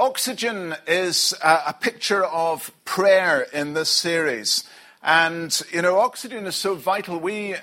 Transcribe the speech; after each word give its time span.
Oxygen 0.00 0.74
is 0.86 1.34
a, 1.44 1.74
picture 1.74 2.24
of 2.24 2.72
prayer 2.86 3.42
in 3.52 3.74
this 3.74 3.90
series. 3.90 4.64
And, 5.02 5.60
you 5.70 5.82
know, 5.82 5.98
oxygen 5.98 6.46
is 6.46 6.56
so 6.56 6.74
vital. 6.74 7.18
We, 7.20 7.56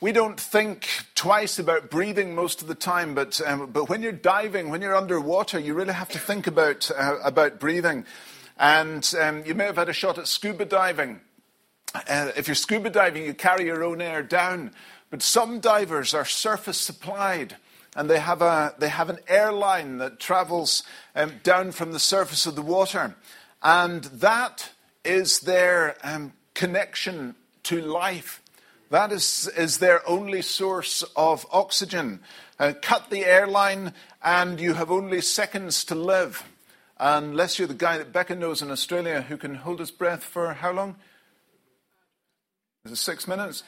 we 0.00 0.12
don't 0.12 0.38
think 0.38 0.86
twice 1.16 1.58
about 1.58 1.90
breathing 1.90 2.36
most 2.36 2.62
of 2.62 2.68
the 2.68 2.76
time, 2.76 3.16
but, 3.16 3.40
um, 3.44 3.72
but 3.72 3.88
when 3.88 4.02
you're 4.02 4.12
diving, 4.12 4.70
when 4.70 4.82
you're 4.82 4.94
underwater, 4.94 5.58
you 5.58 5.74
really 5.74 5.92
have 5.92 6.08
to 6.10 6.18
think 6.20 6.46
about, 6.46 6.88
uh, 6.96 7.18
about 7.24 7.58
breathing. 7.58 8.04
And 8.56 9.12
um, 9.20 9.42
you 9.44 9.56
may 9.56 9.64
have 9.64 9.74
had 9.74 9.88
a 9.88 9.92
shot 9.92 10.16
at 10.16 10.28
scuba 10.28 10.66
diving. 10.66 11.20
Uh, 11.92 12.30
if 12.36 12.46
you're 12.46 12.54
scuba 12.54 12.90
diving, 12.90 13.24
you 13.24 13.34
carry 13.34 13.66
your 13.66 13.82
own 13.82 14.00
air 14.00 14.22
down. 14.22 14.70
But 15.10 15.22
some 15.22 15.58
divers 15.58 16.14
are 16.14 16.24
surface 16.24 16.80
supplied 16.80 17.56
and 17.96 18.08
they 18.08 18.20
have, 18.20 18.42
a, 18.42 18.74
they 18.78 18.88
have 18.88 19.10
an 19.10 19.18
airline 19.28 19.98
that 19.98 20.20
travels 20.20 20.82
um, 21.14 21.40
down 21.42 21.72
from 21.72 21.92
the 21.92 21.98
surface 21.98 22.46
of 22.46 22.54
the 22.54 22.62
water. 22.62 23.16
And 23.62 24.04
that 24.04 24.70
is 25.04 25.40
their 25.40 25.96
um, 26.02 26.32
connection 26.54 27.34
to 27.64 27.80
life. 27.80 28.42
That 28.90 29.12
is, 29.12 29.48
is 29.56 29.78
their 29.78 30.06
only 30.08 30.42
source 30.42 31.02
of 31.16 31.46
oxygen. 31.52 32.20
Uh, 32.58 32.72
cut 32.80 33.10
the 33.10 33.24
airline, 33.24 33.92
and 34.22 34.60
you 34.60 34.74
have 34.74 34.90
only 34.90 35.20
seconds 35.20 35.84
to 35.86 35.94
live. 35.94 36.44
Unless 36.98 37.58
you're 37.58 37.68
the 37.68 37.74
guy 37.74 37.98
that 37.98 38.12
Becca 38.12 38.34
knows 38.34 38.62
in 38.62 38.70
Australia 38.70 39.22
who 39.22 39.36
can 39.36 39.54
hold 39.54 39.78
his 39.78 39.90
breath 39.90 40.22
for 40.22 40.52
how 40.54 40.72
long? 40.72 40.96
Is 42.84 42.92
it 42.92 42.96
six 42.96 43.26
minutes? 43.26 43.62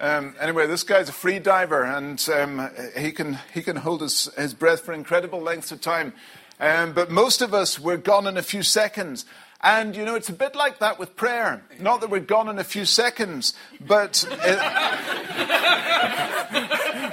Um, 0.00 0.36
anyway, 0.40 0.68
this 0.68 0.84
guy's 0.84 1.08
a 1.08 1.12
free 1.12 1.40
diver, 1.40 1.82
and 1.82 2.24
um, 2.32 2.70
he 2.96 3.10
can 3.10 3.38
he 3.52 3.62
can 3.62 3.74
hold 3.76 4.00
his, 4.00 4.26
his 4.36 4.54
breath 4.54 4.82
for 4.82 4.92
incredible 4.92 5.40
lengths 5.40 5.72
of 5.72 5.80
time. 5.80 6.12
Um, 6.60 6.92
but 6.92 7.10
most 7.10 7.40
of 7.42 7.52
us, 7.52 7.80
we're 7.80 7.96
gone 7.96 8.28
in 8.28 8.36
a 8.36 8.42
few 8.42 8.62
seconds. 8.62 9.24
And 9.60 9.96
you 9.96 10.04
know, 10.04 10.14
it's 10.14 10.28
a 10.28 10.34
bit 10.34 10.54
like 10.54 10.78
that 10.78 11.00
with 11.00 11.16
prayer. 11.16 11.64
Not 11.80 12.00
that 12.02 12.10
we're 12.10 12.20
gone 12.20 12.48
in 12.48 12.60
a 12.60 12.64
few 12.64 12.84
seconds, 12.84 13.54
but 13.80 14.24
it, 14.30 14.58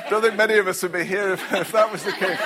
don't 0.11 0.21
think 0.21 0.35
many 0.35 0.59
of 0.59 0.67
us 0.67 0.83
would 0.83 0.91
be 0.93 1.05
here 1.05 1.31
if, 1.31 1.53
if 1.53 1.71
that 1.71 1.91
was 1.91 2.03
the 2.03 2.11
case. 2.11 2.39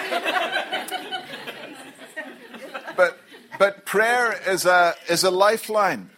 But 2.96 3.20
but 3.58 3.86
prayer 3.86 4.40
is 4.48 4.66
a 4.66 4.96
is 5.10 5.26
a 5.26 5.32
lifeline. 5.32 6.10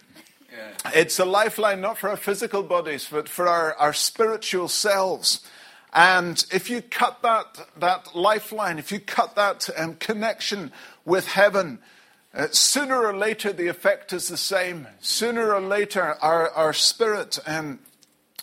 It's 0.85 1.19
a 1.19 1.25
lifeline 1.25 1.79
not 1.79 1.97
for 1.97 2.09
our 2.09 2.17
physical 2.17 2.63
bodies, 2.63 3.07
but 3.09 3.29
for 3.29 3.47
our, 3.47 3.75
our 3.75 3.93
spiritual 3.93 4.67
selves. 4.67 5.41
And 5.93 6.43
if 6.51 6.69
you 6.69 6.81
cut 6.81 7.21
that, 7.21 7.67
that 7.77 8.15
lifeline, 8.15 8.79
if 8.79 8.91
you 8.91 8.99
cut 8.99 9.35
that 9.35 9.69
um, 9.77 9.95
connection 9.95 10.71
with 11.05 11.27
heaven, 11.27 11.79
uh, 12.33 12.47
sooner 12.51 13.05
or 13.05 13.15
later 13.15 13.53
the 13.53 13.67
effect 13.67 14.13
is 14.13 14.27
the 14.27 14.37
same. 14.37 14.87
Sooner 15.01 15.53
or 15.53 15.61
later, 15.61 16.15
our, 16.21 16.49
our 16.51 16.73
spirit, 16.73 17.37
um, 17.45 17.79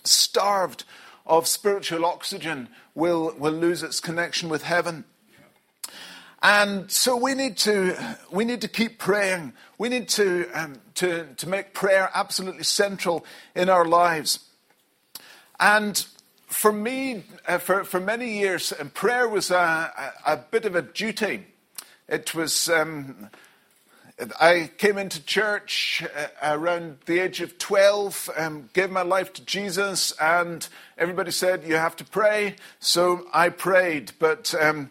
starved 0.05 0.85
of 1.27 1.47
spiritual 1.47 2.05
oxygen, 2.05 2.69
will, 2.95 3.35
will 3.39 3.53
lose 3.53 3.83
its 3.83 3.99
connection 3.99 4.49
with 4.49 4.63
heaven. 4.63 5.05
And 6.43 6.91
so 6.91 7.17
we 7.17 7.35
need 7.35 7.57
to, 7.59 8.17
we 8.31 8.45
need 8.45 8.61
to 8.61 8.69
keep 8.69 8.99
praying. 8.99 9.55
We 9.77 9.89
need 9.89 10.09
to, 10.11 10.49
um, 10.55 10.81
to, 10.99 11.27
to 11.37 11.49
make 11.49 11.75
prayer 11.75 12.11
absolutely 12.13 12.65
central 12.65 13.25
in 13.55 13.69
our 13.69 13.85
lives. 13.85 14.41
And 15.61 16.05
for 16.47 16.73
me, 16.73 17.25
uh, 17.47 17.59
for, 17.59 17.85
for 17.85 18.01
many 18.01 18.39
years, 18.39 18.73
uh, 18.73 18.85
prayer 18.95 19.29
was 19.29 19.51
a, 19.51 20.13
a, 20.27 20.33
a, 20.33 20.37
bit 20.37 20.65
of 20.65 20.75
a 20.75 20.83
duty. 20.83 21.47
It 22.09 22.35
was, 22.35 22.69
um, 22.69 23.31
I 24.41 24.71
came 24.77 24.99
into 24.99 25.25
church 25.25 26.03
uh, 26.17 26.27
around 26.43 26.99
the 27.07 27.21
age 27.21 27.41
of 27.41 27.59
12, 27.59 28.31
um, 28.37 28.71
gave 28.73 28.91
my 28.91 29.03
life 29.03 29.33
to 29.35 29.45
Jesus, 29.45 30.13
and 30.21 30.67
everybody 30.97 31.31
said, 31.31 31.65
You 31.65 31.77
have 31.77 31.95
to 31.97 32.05
pray. 32.05 32.57
So 32.81 33.27
I 33.33 33.51
prayed. 33.51 34.13
But 34.19 34.53
um, 34.61 34.91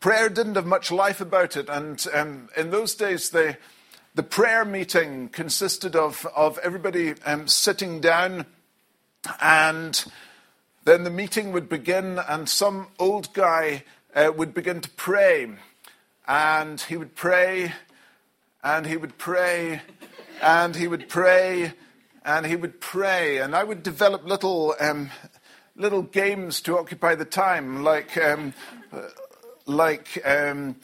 prayer 0.00 0.28
didn't 0.28 0.56
have 0.56 0.66
much 0.66 0.90
life 0.90 1.20
about 1.20 1.56
it. 1.56 1.68
And 1.68 2.04
um, 2.12 2.48
in 2.56 2.70
those 2.70 2.94
days, 2.94 3.30
the, 3.30 3.56
the 4.14 4.22
prayer 4.22 4.64
meeting 4.64 5.28
consisted 5.28 5.96
of, 5.96 6.24
of 6.36 6.58
everybody 6.58 7.14
um, 7.24 7.48
sitting 7.48 8.00
down, 8.00 8.46
and 9.40 10.04
then 10.84 11.02
the 11.02 11.10
meeting 11.10 11.50
would 11.50 11.68
begin, 11.68 12.20
and 12.28 12.48
some 12.48 12.86
old 12.98 13.32
guy 13.32 13.82
uh, 14.14 14.30
would 14.36 14.54
begin 14.54 14.80
to 14.80 14.90
pray. 14.90 15.48
And 16.28 16.80
he 16.80 16.96
would 16.96 17.16
pray, 17.16 17.72
and 18.62 18.86
he 18.86 18.96
would 18.96 19.18
pray, 19.18 19.82
and 20.40 20.76
he 20.76 20.86
would 20.86 21.08
pray, 21.08 21.72
and 22.24 22.46
he 22.46 22.54
would 22.54 22.80
pray. 22.80 23.38
And 23.38 23.56
I 23.56 23.64
would 23.64 23.82
develop 23.82 24.24
little, 24.24 24.76
um, 24.78 25.10
little 25.74 26.02
games 26.02 26.60
to 26.62 26.78
occupy 26.78 27.16
the 27.16 27.24
time, 27.24 27.82
like. 27.82 28.16
Um, 28.16 28.54
like 29.66 30.20
um, 30.26 30.76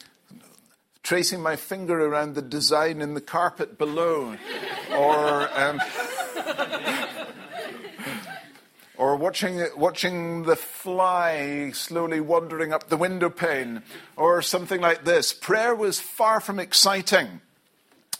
tracing 1.03 1.41
my 1.41 1.55
finger 1.55 1.99
around 1.99 2.35
the 2.35 2.41
design 2.41 3.01
in 3.01 3.13
the 3.13 3.21
carpet 3.21 3.77
below, 3.77 4.35
or 4.95 5.49
um, 5.57 5.79
or 8.97 9.15
watching 9.15 9.65
watching 9.75 10.43
the 10.43 10.55
fly 10.55 11.71
slowly 11.73 12.19
wandering 12.19 12.71
up 12.73 12.89
the 12.89 12.97
window 12.97 13.29
pane, 13.29 13.81
or 14.15 14.41
something 14.41 14.81
like 14.81 15.03
this. 15.03 15.33
Prayer 15.33 15.75
was 15.75 15.99
far 15.99 16.39
from 16.39 16.59
exciting. 16.59 17.41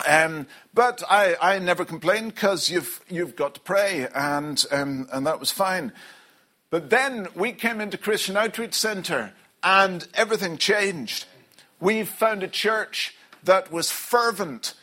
Um, 0.07 0.47
but 0.73 1.03
I, 1.09 1.35
I 1.41 1.59
never 1.59 1.85
complained 1.85 2.33
because 2.33 2.69
you've, 2.69 3.01
you've 3.07 3.35
got 3.35 3.55
to 3.55 3.59
pray, 3.59 4.07
and, 4.13 4.63
um, 4.71 5.07
and 5.11 5.27
that 5.27 5.39
was 5.39 5.51
fine. 5.51 5.91
But 6.69 6.89
then 6.89 7.27
we 7.35 7.51
came 7.51 7.81
into 7.81 7.97
Christian 7.97 8.37
Outreach 8.37 8.73
Centre, 8.73 9.33
and 9.63 10.07
everything 10.13 10.57
changed. 10.57 11.25
We 11.81 12.03
found 12.03 12.43
a 12.43 12.47
church 12.47 13.15
that 13.43 13.71
was 13.71 13.91
fervent 13.91 14.75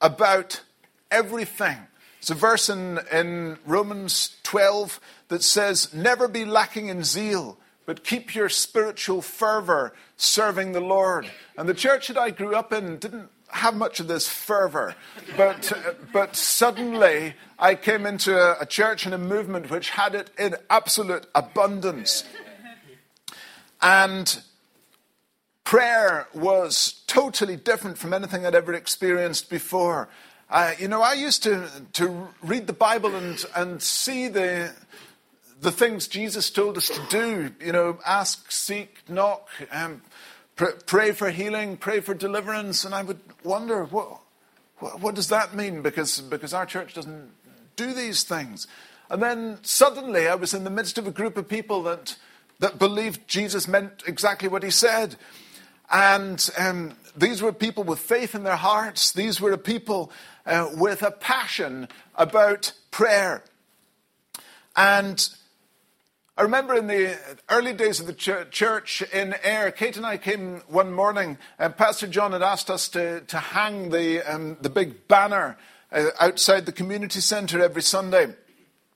about 0.00 0.62
everything. 1.10 1.76
It's 2.18 2.30
a 2.30 2.34
verse 2.34 2.70
in, 2.70 2.98
in 3.12 3.58
Romans 3.66 4.36
12 4.42 4.98
that 5.28 5.42
says, 5.42 5.92
Never 5.92 6.26
be 6.26 6.46
lacking 6.46 6.88
in 6.88 7.04
zeal, 7.04 7.58
but 7.84 8.02
keep 8.02 8.34
your 8.34 8.48
spiritual 8.48 9.20
fervor 9.20 9.92
serving 10.16 10.72
the 10.72 10.80
Lord. 10.80 11.30
And 11.58 11.68
the 11.68 11.74
church 11.74 12.08
that 12.08 12.16
I 12.16 12.30
grew 12.30 12.56
up 12.56 12.72
in 12.72 12.96
didn't 12.96 13.28
have 13.48 13.76
much 13.76 14.00
of 14.00 14.08
this 14.08 14.26
fervor, 14.26 14.94
but, 15.36 15.72
but 16.12 16.34
suddenly 16.34 17.34
I 17.58 17.74
came 17.74 18.06
into 18.06 18.34
a, 18.34 18.62
a 18.62 18.66
church 18.66 19.04
and 19.04 19.14
a 19.14 19.18
movement 19.18 19.70
which 19.70 19.90
had 19.90 20.14
it 20.14 20.30
in 20.38 20.56
absolute 20.70 21.26
abundance. 21.34 22.24
And 23.82 24.42
prayer 25.64 26.28
was 26.34 27.02
totally 27.06 27.56
different 27.56 27.98
from 27.98 28.12
anything 28.12 28.46
I'd 28.46 28.54
ever 28.54 28.74
experienced 28.74 29.50
before. 29.50 30.08
Uh, 30.50 30.72
you 30.78 30.88
know, 30.88 31.02
I 31.02 31.14
used 31.14 31.42
to, 31.44 31.68
to 31.94 32.28
read 32.42 32.66
the 32.66 32.72
Bible 32.72 33.14
and, 33.14 33.44
and 33.56 33.82
see 33.82 34.28
the, 34.28 34.72
the 35.60 35.72
things 35.72 36.06
Jesus 36.06 36.50
told 36.50 36.76
us 36.76 36.88
to 36.88 37.00
do. 37.08 37.50
You 37.64 37.72
know, 37.72 37.98
ask, 38.06 38.52
seek, 38.52 38.98
knock, 39.08 39.48
um, 39.72 40.02
pr- 40.54 40.76
pray 40.86 41.12
for 41.12 41.30
healing, 41.30 41.76
pray 41.76 42.00
for 42.00 42.14
deliverance. 42.14 42.84
And 42.84 42.94
I 42.94 43.02
would 43.02 43.20
wonder, 43.42 43.84
what, 43.84 44.20
what, 44.78 45.00
what 45.00 45.14
does 45.14 45.28
that 45.28 45.54
mean? 45.54 45.82
Because, 45.82 46.20
because 46.20 46.52
our 46.52 46.66
church 46.66 46.94
doesn't 46.94 47.30
do 47.74 47.94
these 47.94 48.22
things. 48.22 48.66
And 49.10 49.22
then 49.22 49.58
suddenly 49.62 50.28
I 50.28 50.34
was 50.34 50.54
in 50.54 50.64
the 50.64 50.70
midst 50.70 50.98
of 50.98 51.06
a 51.06 51.10
group 51.10 51.36
of 51.36 51.48
people 51.48 51.82
that 51.84 52.16
that 52.60 52.78
believed 52.78 53.26
Jesus 53.28 53.66
meant 53.68 54.02
exactly 54.06 54.48
what 54.48 54.62
he 54.62 54.70
said. 54.70 55.16
And 55.94 56.50
um, 56.58 56.96
these 57.16 57.40
were 57.40 57.52
people 57.52 57.84
with 57.84 58.00
faith 58.00 58.34
in 58.34 58.42
their 58.42 58.56
hearts. 58.56 59.12
These 59.12 59.40
were 59.40 59.56
people 59.56 60.10
uh, 60.44 60.68
with 60.74 61.04
a 61.04 61.12
passion 61.12 61.86
about 62.16 62.72
prayer. 62.90 63.44
And 64.74 65.28
I 66.36 66.42
remember 66.42 66.74
in 66.74 66.88
the 66.88 67.16
early 67.48 67.74
days 67.74 68.00
of 68.00 68.08
the 68.08 68.12
church 68.12 69.02
in 69.02 69.36
Ayr, 69.44 69.70
Kate 69.70 69.96
and 69.96 70.04
I 70.04 70.16
came 70.16 70.62
one 70.66 70.92
morning, 70.92 71.38
and 71.60 71.76
Pastor 71.76 72.08
John 72.08 72.32
had 72.32 72.42
asked 72.42 72.70
us 72.70 72.88
to, 72.88 73.20
to 73.20 73.38
hang 73.38 73.90
the, 73.90 74.20
um, 74.22 74.56
the 74.60 74.70
big 74.70 75.06
banner 75.06 75.56
uh, 75.92 76.06
outside 76.18 76.66
the 76.66 76.72
community 76.72 77.20
centre 77.20 77.62
every 77.62 77.82
Sunday. 77.82 78.34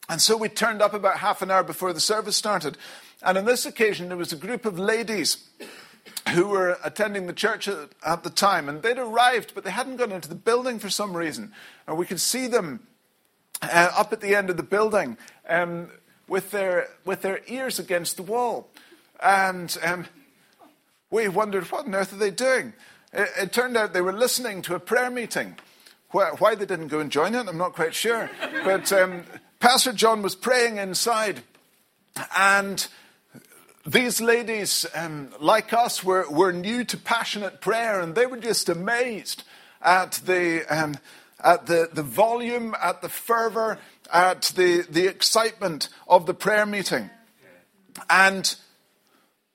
And 0.08 0.20
so 0.20 0.36
we 0.36 0.48
turned 0.48 0.82
up 0.82 0.94
about 0.94 1.18
half 1.18 1.42
an 1.42 1.52
hour 1.52 1.62
before 1.62 1.92
the 1.92 2.00
service 2.00 2.36
started. 2.36 2.76
And 3.22 3.38
on 3.38 3.44
this 3.44 3.66
occasion, 3.66 4.08
there 4.08 4.16
was 4.16 4.32
a 4.32 4.36
group 4.36 4.64
of 4.64 4.80
ladies 4.80 5.48
who 6.30 6.46
were 6.46 6.78
attending 6.84 7.26
the 7.26 7.32
church 7.32 7.68
at, 7.68 8.22
the 8.22 8.30
time. 8.30 8.68
And 8.68 8.82
they'd 8.82 8.98
arrived, 8.98 9.52
but 9.54 9.64
they 9.64 9.70
hadn't 9.70 9.96
gone 9.96 10.12
into 10.12 10.28
the 10.28 10.34
building 10.34 10.78
for 10.78 10.90
some 10.90 11.16
reason. 11.16 11.52
And 11.86 11.96
we 11.96 12.06
could 12.06 12.20
see 12.20 12.46
them 12.46 12.86
uh, 13.62 13.90
up 13.96 14.12
at 14.12 14.20
the 14.20 14.34
end 14.34 14.50
of 14.50 14.56
the 14.56 14.62
building 14.62 15.16
um, 15.48 15.90
with, 16.26 16.50
their, 16.50 16.88
with 17.04 17.22
their 17.22 17.40
ears 17.46 17.78
against 17.78 18.16
the 18.16 18.22
wall. 18.22 18.68
And 19.20 19.76
um, 19.82 20.06
we 21.10 21.28
wondered, 21.28 21.64
what 21.70 21.86
on 21.86 21.94
earth 21.94 22.12
are 22.12 22.16
they 22.16 22.30
doing? 22.30 22.72
It, 23.12 23.28
it, 23.38 23.52
turned 23.52 23.76
out 23.76 23.92
they 23.92 24.00
were 24.00 24.12
listening 24.12 24.62
to 24.62 24.74
a 24.74 24.80
prayer 24.80 25.10
meeting. 25.10 25.56
Why, 26.10 26.30
why, 26.38 26.54
they 26.54 26.66
didn't 26.66 26.88
go 26.88 27.00
and 27.00 27.10
join 27.10 27.34
it, 27.34 27.48
I'm 27.48 27.58
not 27.58 27.74
quite 27.74 27.94
sure. 27.94 28.30
But 28.64 28.92
um, 28.92 29.24
Pastor 29.60 29.92
John 29.92 30.22
was 30.22 30.34
praying 30.34 30.76
inside, 30.76 31.42
and 32.36 32.86
these 33.86 34.20
ladies, 34.20 34.86
um, 34.94 35.30
like 35.40 35.72
us, 35.72 36.04
were, 36.04 36.28
were 36.30 36.52
new 36.52 36.84
to 36.84 36.96
passionate 36.96 37.60
prayer, 37.60 38.00
and 38.00 38.14
they 38.14 38.26
were 38.26 38.36
just 38.36 38.68
amazed 38.68 39.44
at 39.80 40.20
the, 40.24 40.64
um, 40.68 40.96
at 41.42 41.66
the, 41.66 41.88
the 41.92 42.02
volume, 42.02 42.74
at 42.82 43.00
the 43.02 43.08
fervor, 43.08 43.78
at 44.12 44.42
the, 44.56 44.84
the 44.90 45.06
excitement 45.06 45.88
of 46.06 46.26
the 46.26 46.34
prayer 46.34 46.66
meeting. 46.66 47.10
And 48.10 48.54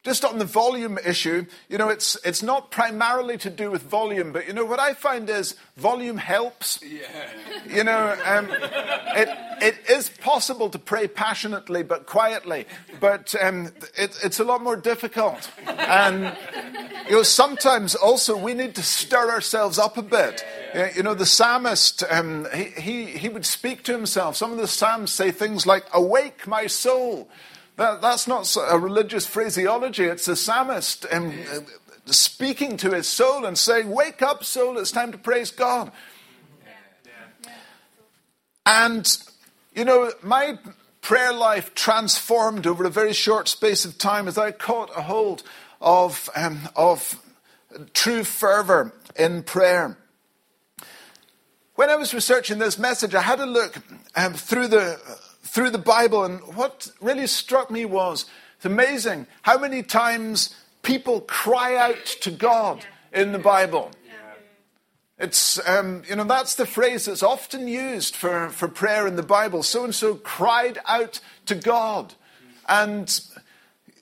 just 0.04 0.26
on 0.26 0.38
the 0.38 0.46
volume 0.46 0.98
issue, 1.06 1.46
you 1.70 1.78
know, 1.78 1.88
it's, 1.88 2.18
it's 2.26 2.44
not 2.44 2.72
primarily 2.72 3.38
to 3.38 3.50
do 3.50 3.72
with 3.72 3.84
volume, 3.84 4.34
but 4.34 4.46
you 4.48 4.54
know, 4.54 4.66
what 4.66 4.80
I 4.80 4.94
find 4.94 5.30
is 5.30 5.56
volume 5.78 6.18
helps. 6.18 6.82
Yeah. 6.84 7.08
You 7.66 7.86
know, 7.86 8.18
um, 8.26 8.50
it, 8.52 9.30
it 9.62 9.76
is 9.90 10.10
possible 10.10 10.70
to 10.70 10.78
pray 10.80 11.08
passionately 11.08 11.84
but 11.84 12.06
quietly, 12.06 12.66
but 13.00 13.34
um, 13.42 13.68
it, 13.96 14.20
it's 14.24 14.42
a 14.42 14.44
lot 14.44 14.62
more 14.62 14.76
difficult. 14.76 15.50
And, 15.66 16.36
you 17.08 17.16
know, 17.16 17.24
sometimes 17.24 17.96
also 17.96 18.36
we 18.36 18.54
need 18.54 18.76
to 18.76 18.84
stir 18.84 19.32
ourselves 19.32 19.80
up 19.80 19.98
a 19.98 20.02
bit. 20.02 20.46
You 20.98 21.04
know, 21.04 21.14
the 21.14 21.26
psalmist, 21.26 22.04
um, 22.10 22.46
he, 22.54 22.64
he, 22.64 23.06
he 23.06 23.30
would 23.30 23.46
speak 23.46 23.84
to 23.84 23.94
himself. 23.94 24.36
Some 24.36 24.52
of 24.52 24.58
the 24.58 24.68
psalms 24.68 25.14
say 25.14 25.32
things 25.32 25.66
like, 25.66 25.86
Awake, 25.94 26.46
my 26.46 26.68
soul. 26.68 27.30
That, 27.76 28.02
that's 28.02 28.28
not 28.28 28.56
a 28.70 28.78
religious 28.78 29.26
phraseology. 29.26 30.04
It's 30.06 30.28
a 30.28 30.36
psalmist 30.36 31.06
um, 31.12 31.34
speaking 32.06 32.78
to 32.78 32.92
his 32.92 33.08
soul 33.08 33.46
and 33.46 33.58
saying, 33.58 33.90
Wake 33.90 34.22
up, 34.22 34.44
soul, 34.44 34.78
it's 34.78 34.92
time 34.92 35.12
to 35.12 35.18
praise 35.18 35.52
God. 35.52 35.92
And, 38.66 39.18
you 39.76 39.84
know, 39.84 40.12
my 40.22 40.58
prayer 41.02 41.34
life 41.34 41.74
transformed 41.76 42.66
over 42.66 42.86
a 42.86 42.90
very 42.90 43.14
short 43.14 43.48
space 43.50 43.84
of 43.84 43.98
time 43.98 44.28
as 44.28 44.38
I 44.38 44.52
caught 44.52 44.90
a 44.96 45.02
hold 45.02 45.44
of, 45.82 46.30
um, 46.36 46.70
of 46.76 47.22
true 47.94 48.24
fervor 48.24 48.94
in 49.18 49.44
prayer. 49.44 49.98
When 51.76 51.90
I 51.90 51.96
was 51.96 52.14
researching 52.14 52.60
this 52.60 52.78
message, 52.78 53.16
I 53.16 53.22
had 53.22 53.40
a 53.40 53.46
look 53.46 53.76
um, 54.16 54.34
through 54.34 54.68
the 54.68 55.00
through 55.54 55.70
the 55.70 55.78
Bible, 55.78 56.24
and 56.24 56.40
what 56.56 56.90
really 57.00 57.28
struck 57.28 57.70
me 57.70 57.86
was 57.86 58.26
it's 58.56 58.66
amazing 58.66 59.28
how 59.44 59.60
many 59.60 59.84
times 59.84 60.56
people 60.82 61.22
cry 61.22 61.76
out 61.76 62.08
to 62.22 62.32
God 62.32 62.84
in 63.14 63.34
the 63.34 63.38
Bible. 63.38 63.92
It's, 65.20 65.60
um, 65.70 66.02
you 66.10 66.16
know, 66.16 66.24
that's 66.24 66.56
the 66.56 66.66
phrase 66.66 67.06
that's 67.06 67.22
often 67.22 67.68
used 67.68 68.16
for, 68.16 68.50
for 68.50 68.68
prayer 68.68 69.06
in 69.06 69.16
the 69.16 69.22
Bible. 69.22 69.62
So 69.62 69.84
and 69.84 69.94
so 69.94 70.16
cried 70.16 70.80
out 70.88 71.20
to 71.46 71.54
God. 71.54 72.16
And 72.68 73.08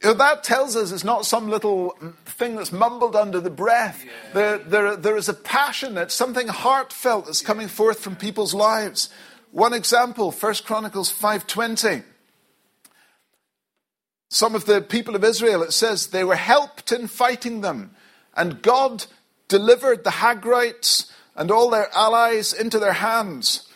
you 0.01 0.09
know, 0.09 0.13
that 0.13 0.45
tells 0.45 0.77
us 0.77 0.93
it's 0.93 1.03
not 1.03 1.25
some 1.25 1.49
little 1.49 1.97
thing 2.25 2.55
that's 2.55 2.71
mumbled 2.71 3.17
under 3.17 3.41
the 3.41 3.49
breath. 3.49 4.05
Yeah. 4.05 4.33
There, 4.33 4.57
there, 4.57 4.95
there 4.95 5.17
is 5.17 5.27
a 5.27 5.33
passion, 5.33 5.97
it's 5.97 6.13
something 6.13 6.47
heartfelt 6.47 7.25
that's 7.25 7.41
coming 7.41 7.67
forth 7.67 7.99
from 7.99 8.15
people's 8.15 8.53
lives. 8.53 9.09
One 9.51 9.73
example, 9.73 10.31
1 10.31 10.65
Chronicles 10.65 11.11
5:20. 11.11 12.03
Some 14.29 14.55
of 14.55 14.65
the 14.65 14.81
people 14.81 15.15
of 15.15 15.25
Israel, 15.25 15.61
it 15.61 15.73
says, 15.73 16.07
they 16.07 16.23
were 16.23 16.37
helped 16.37 16.93
in 16.93 17.07
fighting 17.07 17.59
them, 17.59 17.93
and 18.33 18.61
God 18.61 19.05
delivered 19.49 20.05
the 20.05 20.09
Hagrites 20.09 21.11
and 21.35 21.51
all 21.51 21.69
their 21.69 21.89
allies 21.93 22.53
into 22.53 22.79
their 22.79 22.93
hands. 22.93 23.67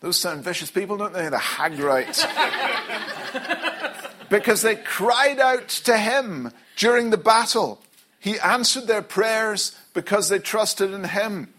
Those 0.00 0.18
sound 0.18 0.44
vicious 0.44 0.70
people, 0.70 0.96
don't 0.96 1.12
they? 1.12 1.28
The 1.28 1.36
Hagrites. 1.36 2.24
because 4.30 4.62
they 4.62 4.76
cried 4.76 5.40
out 5.40 5.68
to 5.68 5.98
him 5.98 6.52
during 6.76 7.10
the 7.10 7.18
battle. 7.18 7.82
He 8.18 8.38
answered 8.38 8.86
their 8.86 9.02
prayers 9.02 9.76
because 9.92 10.28
they 10.28 10.38
trusted 10.38 10.92
in 10.92 11.04
him. 11.04 11.52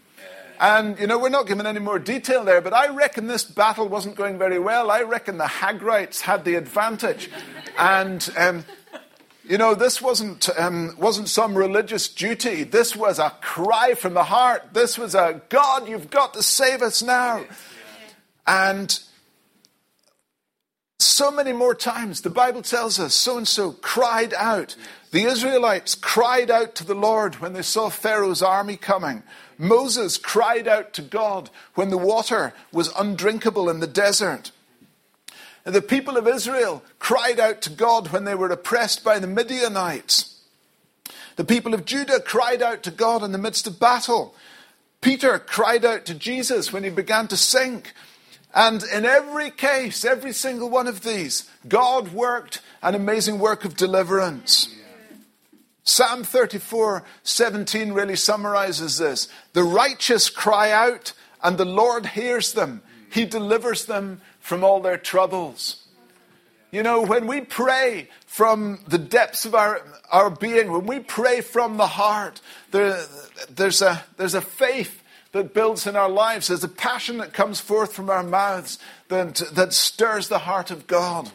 And, 0.60 0.98
you 0.98 1.06
know, 1.06 1.18
we're 1.18 1.30
not 1.30 1.46
given 1.46 1.64
any 1.64 1.80
more 1.80 1.98
detail 1.98 2.44
there, 2.44 2.60
but 2.60 2.74
I 2.74 2.88
reckon 2.88 3.26
this 3.26 3.44
battle 3.44 3.88
wasn't 3.88 4.14
going 4.14 4.36
very 4.36 4.58
well. 4.58 4.90
I 4.90 5.00
reckon 5.02 5.38
the 5.38 5.44
Hagrites 5.44 6.20
had 6.20 6.44
the 6.44 6.56
advantage. 6.56 7.30
And, 7.78 8.28
um, 8.36 8.66
you 9.42 9.56
know, 9.56 9.74
this 9.74 10.02
wasn't, 10.02 10.50
um, 10.58 10.94
wasn't 10.98 11.30
some 11.30 11.56
religious 11.56 12.08
duty. 12.08 12.64
This 12.64 12.94
was 12.94 13.18
a 13.18 13.30
cry 13.40 13.94
from 13.94 14.12
the 14.12 14.24
heart. 14.24 14.74
This 14.74 14.98
was 14.98 15.14
a 15.14 15.40
God, 15.48 15.88
you've 15.88 16.10
got 16.10 16.34
to 16.34 16.42
save 16.42 16.82
us 16.82 17.02
now. 17.02 17.46
And 18.46 19.00
so 20.98 21.30
many 21.30 21.54
more 21.54 21.74
times, 21.74 22.20
the 22.20 22.28
Bible 22.28 22.60
tells 22.60 23.00
us 23.00 23.14
so 23.14 23.38
and 23.38 23.48
so 23.48 23.72
cried 23.72 24.34
out. 24.34 24.76
The 25.10 25.22
Israelites 25.24 25.94
cried 25.94 26.50
out 26.50 26.74
to 26.74 26.84
the 26.84 26.94
Lord 26.94 27.36
when 27.36 27.54
they 27.54 27.62
saw 27.62 27.88
Pharaoh's 27.88 28.42
army 28.42 28.76
coming. 28.76 29.22
Moses 29.60 30.16
cried 30.16 30.66
out 30.66 30.94
to 30.94 31.02
God 31.02 31.50
when 31.74 31.90
the 31.90 31.98
water 31.98 32.54
was 32.72 32.90
undrinkable 32.98 33.68
in 33.68 33.80
the 33.80 33.86
desert. 33.86 34.52
The 35.64 35.82
people 35.82 36.16
of 36.16 36.26
Israel 36.26 36.82
cried 36.98 37.38
out 37.38 37.60
to 37.62 37.70
God 37.70 38.08
when 38.08 38.24
they 38.24 38.34
were 38.34 38.48
oppressed 38.48 39.04
by 39.04 39.18
the 39.18 39.26
Midianites. 39.26 40.40
The 41.36 41.44
people 41.44 41.74
of 41.74 41.84
Judah 41.84 42.20
cried 42.20 42.62
out 42.62 42.82
to 42.84 42.90
God 42.90 43.22
in 43.22 43.32
the 43.32 43.38
midst 43.38 43.66
of 43.66 43.78
battle. 43.78 44.34
Peter 45.02 45.38
cried 45.38 45.84
out 45.84 46.06
to 46.06 46.14
Jesus 46.14 46.72
when 46.72 46.82
he 46.82 46.90
began 46.90 47.28
to 47.28 47.36
sink. 47.36 47.92
And 48.54 48.82
in 48.82 49.04
every 49.04 49.50
case, 49.50 50.06
every 50.06 50.32
single 50.32 50.70
one 50.70 50.86
of 50.86 51.02
these, 51.02 51.50
God 51.68 52.14
worked 52.14 52.62
an 52.82 52.94
amazing 52.94 53.38
work 53.38 53.66
of 53.66 53.76
deliverance. 53.76 54.74
Psalm 55.90 56.22
34 56.22 57.02
17 57.24 57.92
really 57.92 58.14
summarizes 58.14 58.98
this. 58.98 59.26
The 59.54 59.64
righteous 59.64 60.30
cry 60.30 60.70
out, 60.70 61.12
and 61.42 61.58
the 61.58 61.64
Lord 61.64 62.06
hears 62.06 62.52
them. 62.52 62.82
He 63.10 63.24
delivers 63.24 63.86
them 63.86 64.20
from 64.38 64.62
all 64.62 64.80
their 64.80 64.96
troubles. 64.96 65.84
You 66.70 66.84
know, 66.84 67.02
when 67.02 67.26
we 67.26 67.40
pray 67.40 68.08
from 68.26 68.78
the 68.86 68.98
depths 68.98 69.44
of 69.44 69.56
our, 69.56 69.82
our 70.12 70.30
being, 70.30 70.70
when 70.70 70.86
we 70.86 71.00
pray 71.00 71.40
from 71.40 71.76
the 71.76 71.88
heart, 71.88 72.40
there, 72.70 73.04
there's, 73.52 73.82
a, 73.82 74.04
there's 74.16 74.34
a 74.34 74.40
faith 74.40 75.02
that 75.32 75.52
builds 75.52 75.88
in 75.88 75.96
our 75.96 76.08
lives. 76.08 76.46
There's 76.46 76.62
a 76.62 76.68
passion 76.68 77.18
that 77.18 77.32
comes 77.32 77.60
forth 77.60 77.92
from 77.92 78.10
our 78.10 78.22
mouths 78.22 78.78
that, 79.08 79.36
that 79.54 79.72
stirs 79.72 80.28
the 80.28 80.38
heart 80.38 80.70
of 80.70 80.86
God. 80.86 81.32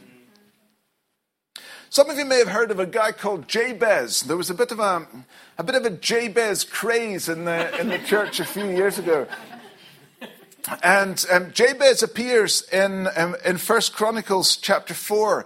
Some 1.90 2.10
of 2.10 2.18
you 2.18 2.26
may 2.26 2.40
have 2.40 2.48
heard 2.48 2.72
of 2.72 2.80
a 2.80 2.86
guy 2.86 3.12
called 3.12 3.48
Jabez. 3.48 4.22
There 4.22 4.38
was 4.38 4.50
a 4.50 4.54
bit 4.54 4.72
of 4.72 4.80
a, 4.80 5.08
a 5.58 5.64
bit 5.64 5.76
of 5.76 5.86
a 5.86 5.92
Jabez 5.92 6.64
craze 6.64 7.30
in 7.30 7.46
the, 7.46 7.80
in 7.80 7.90
the 7.90 8.00
church 8.00 8.40
a 8.40 8.46
few 8.46 8.66
years 8.66 8.98
ago. 8.98 9.28
And 10.82 11.24
um, 11.32 11.52
Jabez 11.52 12.02
appears 12.02 12.64
in, 12.70 13.08
um, 13.16 13.36
in 13.46 13.58
1 13.58 13.82
Chronicles 13.94 14.58
chapter 14.58 14.94
4. 14.94 15.46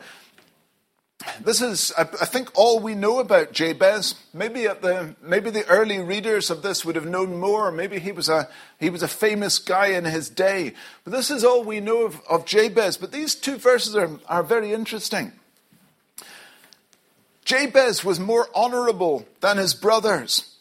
This 1.41 1.61
is, 1.61 1.91
I, 1.97 2.03
I 2.03 2.25
think, 2.25 2.49
all 2.55 2.79
we 2.79 2.95
know 2.95 3.19
about 3.19 3.51
Jabez. 3.51 4.15
Maybe, 4.33 4.61
the, 4.63 5.15
maybe 5.21 5.49
the 5.49 5.67
early 5.67 5.99
readers 5.99 6.49
of 6.49 6.61
this 6.61 6.85
would 6.85 6.95
have 6.95 7.05
known 7.05 7.37
more. 7.37 7.69
Maybe 7.69 7.99
he 7.99 8.13
was, 8.13 8.29
a, 8.29 8.47
he 8.79 8.89
was 8.89 9.03
a 9.03 9.07
famous 9.09 9.59
guy 9.59 9.87
in 9.87 10.05
his 10.05 10.29
day. 10.29 10.73
But 11.03 11.11
this 11.11 11.29
is 11.29 11.43
all 11.43 11.65
we 11.65 11.81
know 11.81 12.05
of, 12.05 12.21
of 12.29 12.45
Jabez. 12.45 12.95
But 12.95 13.11
these 13.11 13.35
two 13.35 13.57
verses 13.57 13.97
are, 13.97 14.09
are 14.29 14.43
very 14.43 14.71
interesting. 14.71 15.33
Jabez 17.49 18.05
was 18.05 18.19
more 18.19 18.47
honorable 18.53 19.25
than 19.39 19.57
his 19.57 19.73
brothers. 19.73 20.55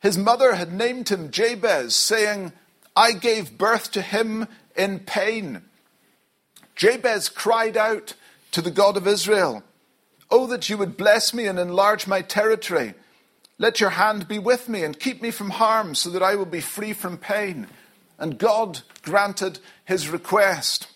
His 0.00 0.18
mother 0.18 0.56
had 0.56 0.72
named 0.72 1.08
him 1.08 1.30
Jabez, 1.30 1.94
saying, 1.94 2.50
I 2.96 3.12
gave 3.12 3.56
birth 3.56 3.92
to 3.92 4.02
him 4.02 4.48
in 4.74 4.98
pain. 4.98 5.62
Jabez 6.74 7.28
cried 7.28 7.76
out 7.76 8.14
to 8.50 8.60
the 8.60 8.72
God 8.72 8.96
of 8.96 9.06
Israel, 9.06 9.62
Oh, 10.28 10.48
that 10.48 10.68
you 10.68 10.76
would 10.76 10.96
bless 10.96 11.32
me 11.32 11.46
and 11.46 11.60
enlarge 11.60 12.08
my 12.08 12.22
territory. 12.22 12.94
Let 13.56 13.78
your 13.78 13.90
hand 13.90 14.26
be 14.26 14.40
with 14.40 14.68
me 14.68 14.82
and 14.82 14.98
keep 14.98 15.22
me 15.22 15.30
from 15.30 15.50
harm 15.50 15.94
so 15.94 16.10
that 16.10 16.24
I 16.24 16.34
will 16.34 16.44
be 16.44 16.60
free 16.60 16.92
from 16.92 17.18
pain. 17.18 17.68
and 18.18 18.36
God 18.36 18.80
granted 19.02 19.60
his 19.84 20.08
request. 20.08 20.88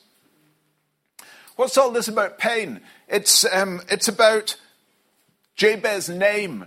What's 1.54 1.78
all 1.78 1.92
this 1.92 2.08
about 2.08 2.38
pain? 2.38 2.80
It's, 3.06 3.44
um, 3.44 3.82
it's 3.88 4.08
about 4.08 4.56
Jabez's 5.60 6.08
name. 6.08 6.64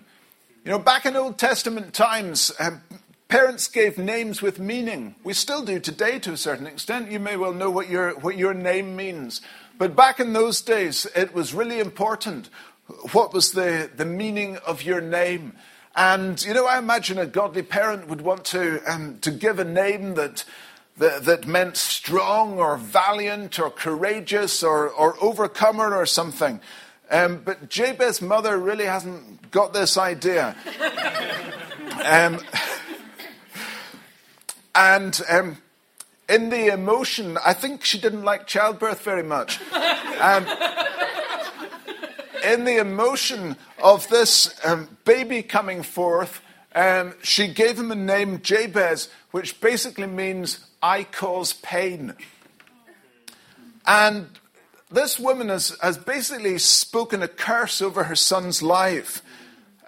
You 0.63 0.69
know, 0.69 0.77
back 0.77 1.07
in 1.07 1.15
Old 1.15 1.39
Testament 1.39 1.95
times, 1.95 2.51
um, 2.59 2.81
parents 3.27 3.67
gave 3.67 3.97
names 3.97 4.43
with 4.43 4.59
meaning. 4.59 5.15
We 5.23 5.33
still 5.33 5.65
do 5.65 5.79
today 5.79 6.19
to 6.19 6.33
a 6.33 6.37
certain 6.37 6.67
extent. 6.67 7.09
You 7.09 7.19
may 7.19 7.35
well 7.35 7.53
know 7.53 7.71
what 7.71 7.89
your, 7.89 8.11
what 8.19 8.37
your 8.37 8.53
name 8.53 8.95
means. 8.95 9.41
But 9.79 9.95
back 9.95 10.19
in 10.19 10.33
those 10.33 10.61
days, 10.61 11.07
it 11.15 11.33
was 11.33 11.55
really 11.55 11.79
important 11.79 12.51
what 13.13 13.33
was 13.33 13.53
the, 13.53 13.89
the 13.95 14.05
meaning 14.05 14.57
of 14.57 14.83
your 14.83 15.01
name. 15.01 15.53
And, 15.95 16.39
you 16.45 16.53
know, 16.53 16.67
I 16.67 16.77
imagine 16.77 17.17
a 17.17 17.25
godly 17.25 17.63
parent 17.63 18.07
would 18.07 18.21
want 18.21 18.45
to, 18.45 18.79
um, 18.85 19.17
to 19.21 19.31
give 19.31 19.57
a 19.57 19.65
name 19.65 20.13
that, 20.13 20.45
that, 20.97 21.25
that, 21.25 21.47
meant 21.47 21.77
strong 21.77 22.59
or 22.59 22.77
valiant 22.77 23.57
or 23.57 23.71
courageous 23.71 24.61
or, 24.61 24.87
or 24.87 25.15
overcomer 25.19 25.95
or 25.95 26.05
something. 26.05 26.61
Um, 27.13 27.43
but 27.45 27.69
Jabez's 27.69 28.23
mother 28.23 28.57
really 28.57 28.85
hasn't 28.85 29.51
got 29.51 29.71
this 29.71 29.97
idea. 29.97 30.55
um, 32.03 32.39
and 34.73 35.21
um, 35.29 35.57
in 36.27 36.49
the 36.49 36.73
emotion, 36.73 37.37
I 37.45 37.53
think 37.53 37.85
she 37.85 37.99
didn't 37.99 38.23
like 38.23 38.47
childbirth 38.47 39.01
very 39.03 39.21
much. 39.21 39.59
Um, 40.19 40.47
in 42.43 42.65
the 42.65 42.77
emotion 42.77 43.57
of 43.81 44.07
this 44.09 44.59
um, 44.65 44.97
baby 45.05 45.43
coming 45.43 45.83
forth, 45.83 46.41
um, 46.73 47.13
she 47.21 47.47
gave 47.47 47.77
him 47.77 47.89
the 47.89 47.95
name, 47.95 48.41
Jabez, 48.41 49.09
which 49.29 49.61
basically 49.61 50.07
means 50.07 50.65
I 50.81 51.03
cause 51.03 51.53
pain. 51.53 52.15
And 53.85 54.29
this 54.93 55.19
woman 55.19 55.49
has, 55.49 55.75
has 55.81 55.97
basically 55.97 56.57
spoken 56.59 57.21
a 57.23 57.27
curse 57.27 57.81
over 57.81 58.05
her 58.05 58.15
son's 58.15 58.61
life. 58.61 59.21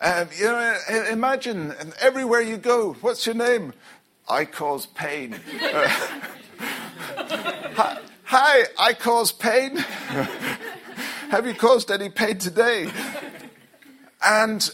Um, 0.02 0.28
you 0.38 0.46
know, 0.46 0.78
imagine 1.10 1.74
everywhere 2.02 2.42
you 2.42 2.58
go, 2.58 2.94
what's 3.02 3.26
your 3.26 3.36
name? 3.36 3.74
I 4.28 4.46
cause 4.46 4.86
pain. 4.88 5.40
Uh, 7.78 7.98
hi, 8.24 8.64
I 8.80 8.94
cause 8.94 9.32
pain. 9.32 9.76
Have 11.30 11.46
you 11.46 11.54
caused 11.54 11.92
any 11.92 12.10
pain 12.10 12.38
today? 12.38 12.90
And 14.24 14.70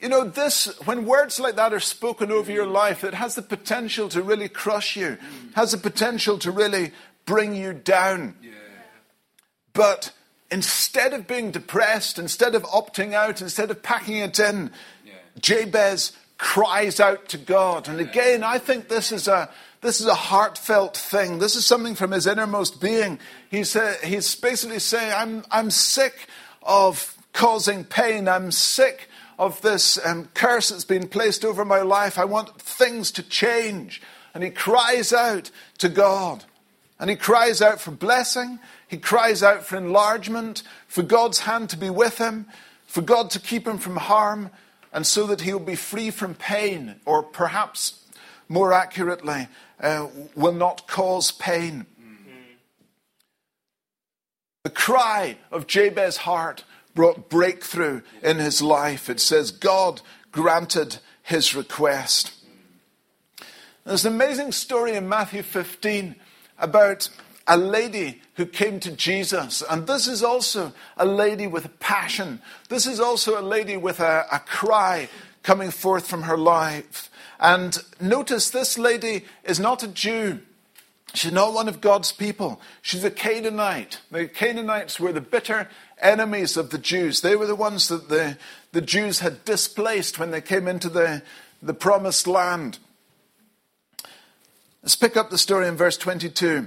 you 0.00 0.08
know, 0.08 0.24
this, 0.24 0.66
when 0.86 1.04
words 1.06 1.40
like 1.40 1.56
that 1.56 1.72
are 1.72 1.80
spoken 1.80 2.30
over 2.30 2.52
your 2.52 2.66
life, 2.66 3.02
it 3.02 3.14
has 3.14 3.34
the 3.34 3.42
potential 3.42 4.08
to 4.10 4.22
really 4.22 4.48
crush 4.48 4.96
you, 4.96 5.18
has 5.54 5.72
the 5.72 5.78
potential 5.78 6.38
to 6.38 6.52
really 6.52 6.92
bring 7.26 7.54
you 7.54 7.72
down. 7.72 8.36
Yeah. 8.42 8.50
But 9.78 10.10
instead 10.50 11.12
of 11.12 11.28
being 11.28 11.52
depressed, 11.52 12.18
instead 12.18 12.56
of 12.56 12.64
opting 12.64 13.12
out, 13.12 13.40
instead 13.40 13.70
of 13.70 13.80
packing 13.80 14.16
it 14.16 14.40
in, 14.40 14.72
yeah. 15.06 15.12
Jabez 15.40 16.16
cries 16.36 16.98
out 16.98 17.28
to 17.28 17.38
God. 17.38 17.86
And 17.86 18.00
again, 18.00 18.42
I 18.42 18.58
think 18.58 18.88
this 18.88 19.12
is 19.12 19.28
a 19.28 19.48
this 19.80 20.00
is 20.00 20.06
a 20.06 20.16
heartfelt 20.16 20.96
thing. 20.96 21.38
This 21.38 21.54
is 21.54 21.64
something 21.64 21.94
from 21.94 22.10
his 22.10 22.26
innermost 22.26 22.80
being. 22.80 23.20
He's, 23.48 23.76
uh, 23.76 23.94
he's 24.02 24.34
basically 24.34 24.80
saying, 24.80 25.12
I'm, 25.14 25.44
I'm 25.52 25.70
sick 25.70 26.26
of 26.64 27.16
causing 27.32 27.84
pain. 27.84 28.26
I'm 28.26 28.50
sick 28.50 29.08
of 29.38 29.62
this 29.62 30.04
um, 30.04 30.28
curse 30.34 30.70
that's 30.70 30.84
been 30.84 31.06
placed 31.06 31.44
over 31.44 31.64
my 31.64 31.82
life. 31.82 32.18
I 32.18 32.24
want 32.24 32.60
things 32.60 33.12
to 33.12 33.22
change. 33.22 34.02
And 34.34 34.42
he 34.42 34.50
cries 34.50 35.12
out 35.12 35.52
to 35.78 35.88
God. 35.88 36.44
And 37.00 37.10
he 37.10 37.16
cries 37.16 37.62
out 37.62 37.80
for 37.80 37.90
blessing. 37.90 38.58
He 38.88 38.98
cries 38.98 39.42
out 39.42 39.64
for 39.64 39.76
enlargement, 39.76 40.62
for 40.86 41.02
God's 41.02 41.40
hand 41.40 41.70
to 41.70 41.76
be 41.76 41.90
with 41.90 42.18
him, 42.18 42.46
for 42.86 43.02
God 43.02 43.30
to 43.30 43.40
keep 43.40 43.66
him 43.66 43.78
from 43.78 43.96
harm, 43.96 44.50
and 44.92 45.06
so 45.06 45.26
that 45.26 45.42
he'll 45.42 45.60
be 45.60 45.76
free 45.76 46.10
from 46.10 46.34
pain, 46.34 46.96
or 47.04 47.22
perhaps 47.22 48.04
more 48.48 48.72
accurately, 48.72 49.46
uh, 49.80 50.08
will 50.34 50.52
not 50.52 50.88
cause 50.88 51.30
pain. 51.30 51.86
The 54.64 54.70
cry 54.70 55.38
of 55.50 55.66
Jabez's 55.66 56.18
heart 56.18 56.64
brought 56.94 57.28
breakthrough 57.28 58.02
in 58.22 58.38
his 58.38 58.60
life. 58.60 59.08
It 59.08 59.20
says 59.20 59.50
God 59.50 60.00
granted 60.32 60.98
his 61.22 61.54
request. 61.54 62.32
There's 63.84 64.04
an 64.04 64.12
amazing 64.12 64.52
story 64.52 64.94
in 64.94 65.08
Matthew 65.08 65.42
15 65.42 66.16
about 66.58 67.08
a 67.46 67.56
lady 67.56 68.20
who 68.34 68.46
came 68.46 68.78
to 68.80 68.92
Jesus. 68.92 69.62
And 69.68 69.86
this 69.86 70.06
is 70.06 70.22
also 70.22 70.72
a 70.96 71.06
lady 71.06 71.46
with 71.46 71.64
a 71.64 71.70
passion. 71.70 72.40
This 72.68 72.86
is 72.86 73.00
also 73.00 73.40
a 73.40 73.42
lady 73.42 73.76
with 73.76 74.00
a, 74.00 74.26
a 74.30 74.38
cry 74.40 75.08
coming 75.42 75.70
forth 75.70 76.06
from 76.06 76.22
her 76.22 76.36
life. 76.36 77.10
And 77.40 77.78
notice 78.00 78.50
this 78.50 78.76
lady 78.78 79.24
is 79.44 79.58
not 79.58 79.82
a 79.82 79.88
Jew. 79.88 80.40
She's 81.14 81.32
not 81.32 81.54
one 81.54 81.68
of 81.68 81.80
God's 81.80 82.12
people. 82.12 82.60
She's 82.82 83.04
a 83.04 83.10
Canaanite. 83.10 84.00
The 84.10 84.28
Canaanites 84.28 85.00
were 85.00 85.12
the 85.12 85.22
bitter 85.22 85.68
enemies 86.00 86.56
of 86.56 86.70
the 86.70 86.78
Jews. 86.78 87.22
They 87.22 87.34
were 87.34 87.46
the 87.46 87.54
ones 87.54 87.88
that 87.88 88.08
the, 88.08 88.36
the 88.72 88.82
Jews 88.82 89.20
had 89.20 89.44
displaced 89.44 90.18
when 90.18 90.30
they 90.30 90.42
came 90.42 90.68
into 90.68 90.90
the, 90.90 91.22
the 91.62 91.74
promised 91.74 92.26
land. 92.26 92.78
Let's 94.88 94.96
pick 94.96 95.18
up 95.18 95.28
the 95.28 95.36
story 95.36 95.68
in 95.68 95.76
verse 95.76 95.98
22. 95.98 96.66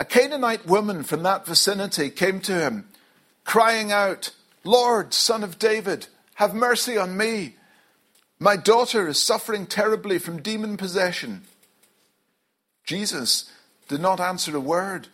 A 0.00 0.04
Canaanite 0.04 0.66
woman 0.66 1.04
from 1.04 1.22
that 1.22 1.46
vicinity 1.46 2.10
came 2.10 2.40
to 2.40 2.52
him, 2.52 2.88
crying 3.44 3.92
out, 3.92 4.32
Lord, 4.64 5.14
son 5.14 5.44
of 5.44 5.56
David, 5.56 6.08
have 6.34 6.56
mercy 6.56 6.98
on 6.98 7.16
me. 7.16 7.54
My 8.40 8.56
daughter 8.56 9.06
is 9.06 9.22
suffering 9.22 9.66
terribly 9.66 10.18
from 10.18 10.42
demon 10.42 10.76
possession. 10.76 11.42
Jesus 12.84 13.48
did 13.86 14.00
not 14.00 14.18
answer 14.18 14.56
a 14.56 14.58
word. 14.58 15.06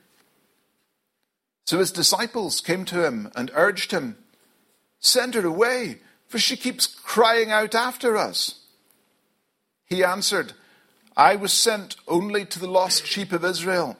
So 1.66 1.80
his 1.80 1.92
disciples 1.92 2.62
came 2.62 2.86
to 2.86 3.04
him 3.04 3.30
and 3.36 3.50
urged 3.52 3.90
him, 3.90 4.16
Send 5.00 5.34
her 5.34 5.44
away, 5.44 5.98
for 6.28 6.38
she 6.38 6.56
keeps 6.56 6.86
crying 6.86 7.50
out 7.50 7.74
after 7.74 8.16
us. 8.16 8.60
He 9.84 10.02
answered, 10.02 10.54
I 11.16 11.36
was 11.36 11.52
sent 11.52 11.96
only 12.06 12.44
to 12.44 12.58
the 12.58 12.68
lost 12.68 13.06
sheep 13.06 13.32
of 13.32 13.44
Israel. 13.44 13.96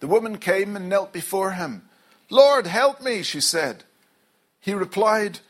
The 0.00 0.06
woman 0.06 0.38
came 0.38 0.76
and 0.76 0.88
knelt 0.88 1.12
before 1.12 1.52
him. 1.52 1.82
Lord, 2.30 2.66
help 2.66 3.02
me, 3.02 3.22
she 3.22 3.40
said. 3.40 3.84
He 4.60 4.72
replied, 4.72 5.40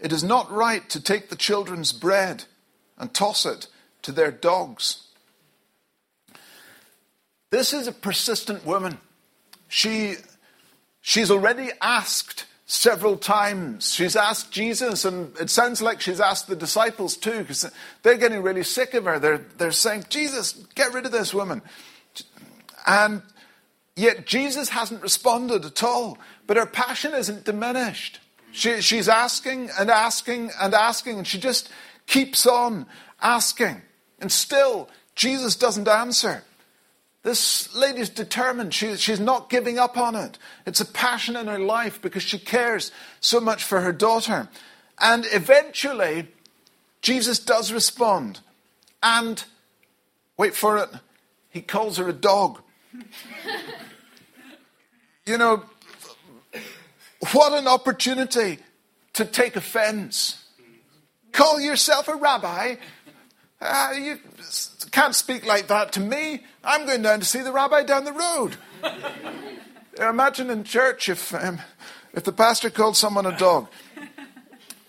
It 0.00 0.12
is 0.12 0.24
not 0.24 0.50
right 0.50 0.88
to 0.90 1.02
take 1.02 1.28
the 1.28 1.36
children's 1.36 1.92
bread 1.92 2.44
and 2.96 3.12
toss 3.12 3.44
it 3.44 3.68
to 4.02 4.12
their 4.12 4.30
dogs. 4.30 5.08
This 7.50 7.74
is 7.74 7.86
a 7.86 7.92
persistent 7.92 8.64
woman. 8.64 8.98
She, 9.68 10.16
she's 11.02 11.30
already 11.30 11.70
asked 11.82 12.46
several 12.72 13.16
times. 13.16 13.92
She's 13.92 14.16
asked 14.16 14.50
Jesus, 14.50 15.04
and 15.04 15.36
it 15.38 15.50
sounds 15.50 15.82
like 15.82 16.00
she's 16.00 16.20
asked 16.20 16.46
the 16.46 16.56
disciples 16.56 17.16
too, 17.16 17.40
because 17.40 17.70
they're 18.02 18.16
getting 18.16 18.42
really 18.42 18.64
sick 18.64 18.94
of 18.94 19.04
her. 19.04 19.18
They're, 19.18 19.44
they're 19.58 19.72
saying, 19.72 20.06
Jesus, 20.08 20.52
get 20.74 20.92
rid 20.94 21.06
of 21.06 21.12
this 21.12 21.34
woman. 21.34 21.62
And 22.86 23.22
Yet 23.94 24.26
Jesus 24.26 24.70
hasn't 24.70 25.02
responded 25.02 25.64
at 25.64 25.82
all, 25.82 26.18
but 26.46 26.56
her 26.56 26.66
passion 26.66 27.12
isn't 27.12 27.44
diminished. 27.44 28.20
She, 28.50 28.80
she's 28.80 29.08
asking 29.08 29.70
and 29.78 29.90
asking 29.90 30.50
and 30.60 30.74
asking, 30.74 31.18
and 31.18 31.26
she 31.26 31.38
just 31.38 31.70
keeps 32.06 32.46
on 32.46 32.86
asking. 33.20 33.82
And 34.18 34.32
still, 34.32 34.88
Jesus 35.14 35.56
doesn't 35.56 35.88
answer. 35.88 36.42
This 37.22 37.72
lady's 37.74 38.08
determined. 38.08 38.74
She, 38.74 38.96
she's 38.96 39.20
not 39.20 39.48
giving 39.48 39.78
up 39.78 39.96
on 39.96 40.16
it. 40.16 40.38
It's 40.66 40.80
a 40.80 40.84
passion 40.84 41.36
in 41.36 41.46
her 41.46 41.58
life 41.58 42.02
because 42.02 42.22
she 42.22 42.38
cares 42.38 42.90
so 43.20 43.40
much 43.40 43.62
for 43.62 43.80
her 43.80 43.92
daughter. 43.92 44.48
And 45.00 45.24
eventually, 45.30 46.28
Jesus 47.00 47.38
does 47.38 47.72
respond. 47.72 48.40
And, 49.02 49.42
wait 50.36 50.54
for 50.54 50.78
it, 50.78 50.88
he 51.48 51.60
calls 51.60 51.98
her 51.98 52.08
a 52.08 52.12
dog. 52.12 52.60
you 55.26 55.38
know, 55.38 55.64
what 57.32 57.52
an 57.52 57.68
opportunity 57.68 58.58
to 59.12 59.24
take 59.24 59.54
offense. 59.54 60.44
Call 61.30 61.60
yourself 61.60 62.08
a 62.08 62.16
rabbi. 62.16 62.76
Uh, 63.62 63.92
you 63.96 64.18
can't 64.90 65.14
speak 65.14 65.46
like 65.46 65.68
that 65.68 65.92
to 65.92 66.00
me. 66.00 66.42
I'm 66.64 66.84
going 66.84 67.02
down 67.02 67.20
to 67.20 67.24
see 67.24 67.42
the 67.42 67.52
rabbi 67.52 67.84
down 67.84 68.04
the 68.04 68.12
road. 68.12 68.56
Imagine 70.00 70.50
in 70.50 70.64
church 70.64 71.08
if, 71.08 71.32
um, 71.32 71.60
if 72.12 72.24
the 72.24 72.32
pastor 72.32 72.70
called 72.70 72.96
someone 72.96 73.24
a 73.24 73.38
dog. 73.38 73.68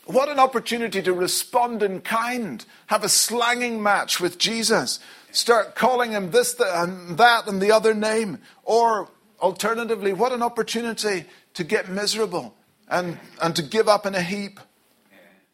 What 0.05 0.27
an 0.27 0.39
opportunity 0.39 1.03
to 1.03 1.13
respond 1.13 1.83
in 1.83 2.01
kind, 2.01 2.65
have 2.87 3.03
a 3.03 3.09
slanging 3.09 3.81
match 3.83 4.19
with 4.19 4.39
Jesus, 4.39 4.99
start 5.31 5.75
calling 5.75 6.11
him 6.11 6.31
this 6.31 6.59
and 6.59 7.15
that 7.19 7.47
and 7.47 7.61
the 7.61 7.71
other 7.71 7.93
name. 7.93 8.39
Or 8.63 9.07
alternatively, 9.39 10.13
what 10.13 10.31
an 10.31 10.41
opportunity 10.41 11.25
to 11.53 11.63
get 11.63 11.89
miserable 11.89 12.55
and, 12.89 13.19
and 13.39 13.55
to 13.55 13.61
give 13.61 13.87
up 13.87 14.07
in 14.07 14.15
a 14.15 14.21
heap. 14.21 14.59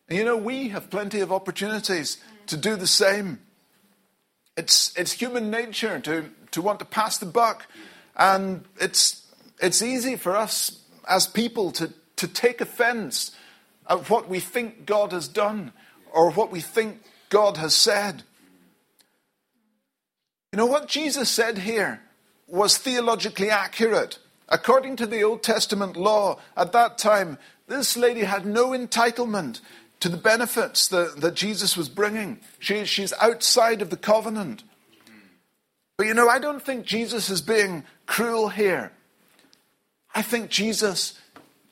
You 0.09 0.23
know, 0.23 0.37
we 0.37 0.69
have 0.69 0.89
plenty 0.89 1.19
of 1.19 1.33
opportunities 1.33 2.17
to 2.49 2.57
do 2.57 2.75
the 2.75 2.87
same. 2.87 3.39
It's, 4.57 4.95
it's 4.97 5.13
human 5.13 5.49
nature 5.49 5.99
to, 6.01 6.25
to 6.51 6.61
want 6.61 6.79
to 6.79 6.85
pass 6.85 7.17
the 7.17 7.25
buck. 7.25 7.65
And 8.15 8.65
it's, 8.79 9.25
it's 9.61 9.81
easy 9.81 10.15
for 10.15 10.35
us 10.35 10.81
as 11.07 11.27
people 11.27 11.71
to, 11.73 11.93
to 12.17 12.27
take 12.27 12.59
offense 12.59 13.31
at 13.89 14.09
what 14.09 14.27
we 14.27 14.39
think 14.39 14.85
God 14.85 15.11
has 15.11 15.27
done 15.27 15.71
or 16.11 16.31
what 16.31 16.51
we 16.51 16.59
think 16.59 17.01
God 17.29 17.57
has 17.57 17.73
said. 17.73 18.23
You 20.51 20.57
know, 20.57 20.65
what 20.65 20.87
Jesus 20.87 21.29
said 21.29 21.59
here 21.59 22.01
was 22.47 22.77
theologically 22.77 23.49
accurate. 23.49 24.17
According 24.47 24.95
to 24.97 25.05
the 25.05 25.23
Old 25.23 25.43
Testament 25.43 25.95
law, 25.95 26.39
at 26.57 26.71
that 26.71 26.97
time, 26.97 27.37
this 27.67 27.95
lady 27.95 28.21
had 28.21 28.47
no 28.47 28.69
entitlement 28.69 29.61
to 29.99 30.09
the 30.09 30.17
benefits 30.17 30.87
that, 30.87 31.21
that 31.21 31.35
Jesus 31.35 31.75
was 31.75 31.89
bringing. 31.89 32.39
She, 32.59 32.85
she's 32.85 33.13
outside 33.21 33.81
of 33.81 33.89
the 33.89 33.97
covenant. 33.97 34.63
But 35.97 36.07
you 36.07 36.13
know, 36.13 36.29
I 36.29 36.39
don't 36.39 36.63
think 36.63 36.85
Jesus 36.85 37.29
is 37.29 37.41
being 37.41 37.83
cruel 38.05 38.49
here. 38.49 38.93
I 40.15 40.21
think 40.21 40.49
Jesus 40.49 41.19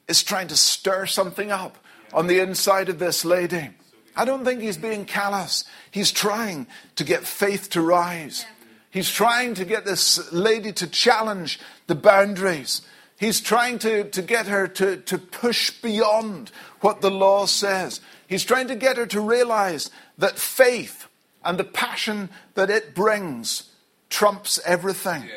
is 0.07 0.24
trying 0.24 0.48
to 0.50 0.57
stir 0.57 1.05
something 1.05 1.51
up 1.51 1.77
on 2.13 2.27
the 2.27 2.39
inside 2.39 2.89
of 2.89 3.00
this 3.00 3.24
lady. 3.24 3.69
I 4.15 4.25
don't 4.25 4.43
think 4.43 4.62
he's 4.62 4.77
being 4.77 5.05
callous. 5.05 5.63
He's 5.91 6.12
trying 6.12 6.67
to 6.96 7.03
get 7.03 7.24
faith 7.24 7.69
to 7.72 7.81
rise. 7.81 8.46
He's 8.89 9.10
trying 9.10 9.53
to 9.55 9.65
get 9.65 9.86
this 9.86 10.31
lady 10.31 10.72
to 10.74 10.88
challenge 10.88 11.60
the 11.88 11.96
boundaries. 11.96 12.81
He's 13.19 13.41
trying 13.41 13.79
to, 13.79 14.10
to 14.10 14.22
get 14.22 14.48
her 14.48 14.67
to, 14.67 14.98
to 14.98 15.17
push 15.17 15.69
beyond 15.69 16.51
what 16.81 17.01
the 17.01 17.12
law 17.12 17.46
says. 17.46 18.01
He's 18.27 18.43
trying 18.43 18.67
to 18.67 18.75
get 18.75 18.98
her 18.98 19.05
to 19.07 19.22
realize 19.22 19.89
that 20.17 20.38
faith 20.38 21.07
and 21.43 21.57
the 21.57 21.63
passion 21.63 22.29
that 22.55 22.69
it 22.69 22.93
brings 22.93 23.72
trumps 24.10 24.60
everything. 24.65 25.29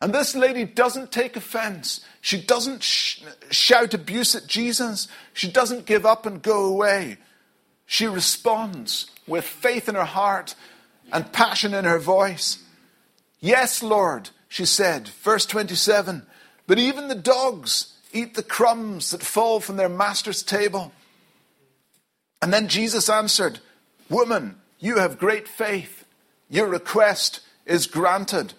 And 0.00 0.12
this 0.12 0.34
lady 0.34 0.64
doesn't 0.64 1.12
take 1.12 1.36
offense. 1.36 2.04
She 2.20 2.40
doesn't 2.40 2.82
sh- 2.82 3.22
shout 3.50 3.94
abuse 3.94 4.34
at 4.34 4.48
Jesus. 4.48 5.06
She 5.32 5.50
doesn't 5.50 5.86
give 5.86 6.04
up 6.04 6.26
and 6.26 6.42
go 6.42 6.64
away. 6.64 7.18
She 7.86 8.06
responds 8.06 9.10
with 9.28 9.44
faith 9.44 9.88
in 9.88 9.94
her 9.94 10.04
heart 10.04 10.56
and 11.12 11.32
passion 11.32 11.72
in 11.72 11.84
her 11.84 12.00
voice. 12.00 12.58
Yes, 13.38 13.82
Lord, 13.82 14.30
she 14.48 14.64
said, 14.64 15.08
verse 15.08 15.46
27. 15.46 16.26
But 16.66 16.78
even 16.78 17.08
the 17.08 17.14
dogs 17.14 17.94
eat 18.12 18.34
the 18.34 18.42
crumbs 18.42 19.10
that 19.10 19.22
fall 19.22 19.60
from 19.60 19.76
their 19.76 19.88
master's 19.88 20.42
table. 20.42 20.92
And 22.42 22.52
then 22.52 22.68
Jesus 22.68 23.08
answered, 23.08 23.60
Woman, 24.10 24.56
you 24.78 24.98
have 24.98 25.18
great 25.18 25.48
faith. 25.48 26.04
Your 26.50 26.66
request 26.66 27.40
is 27.64 27.86
granted 27.86 28.52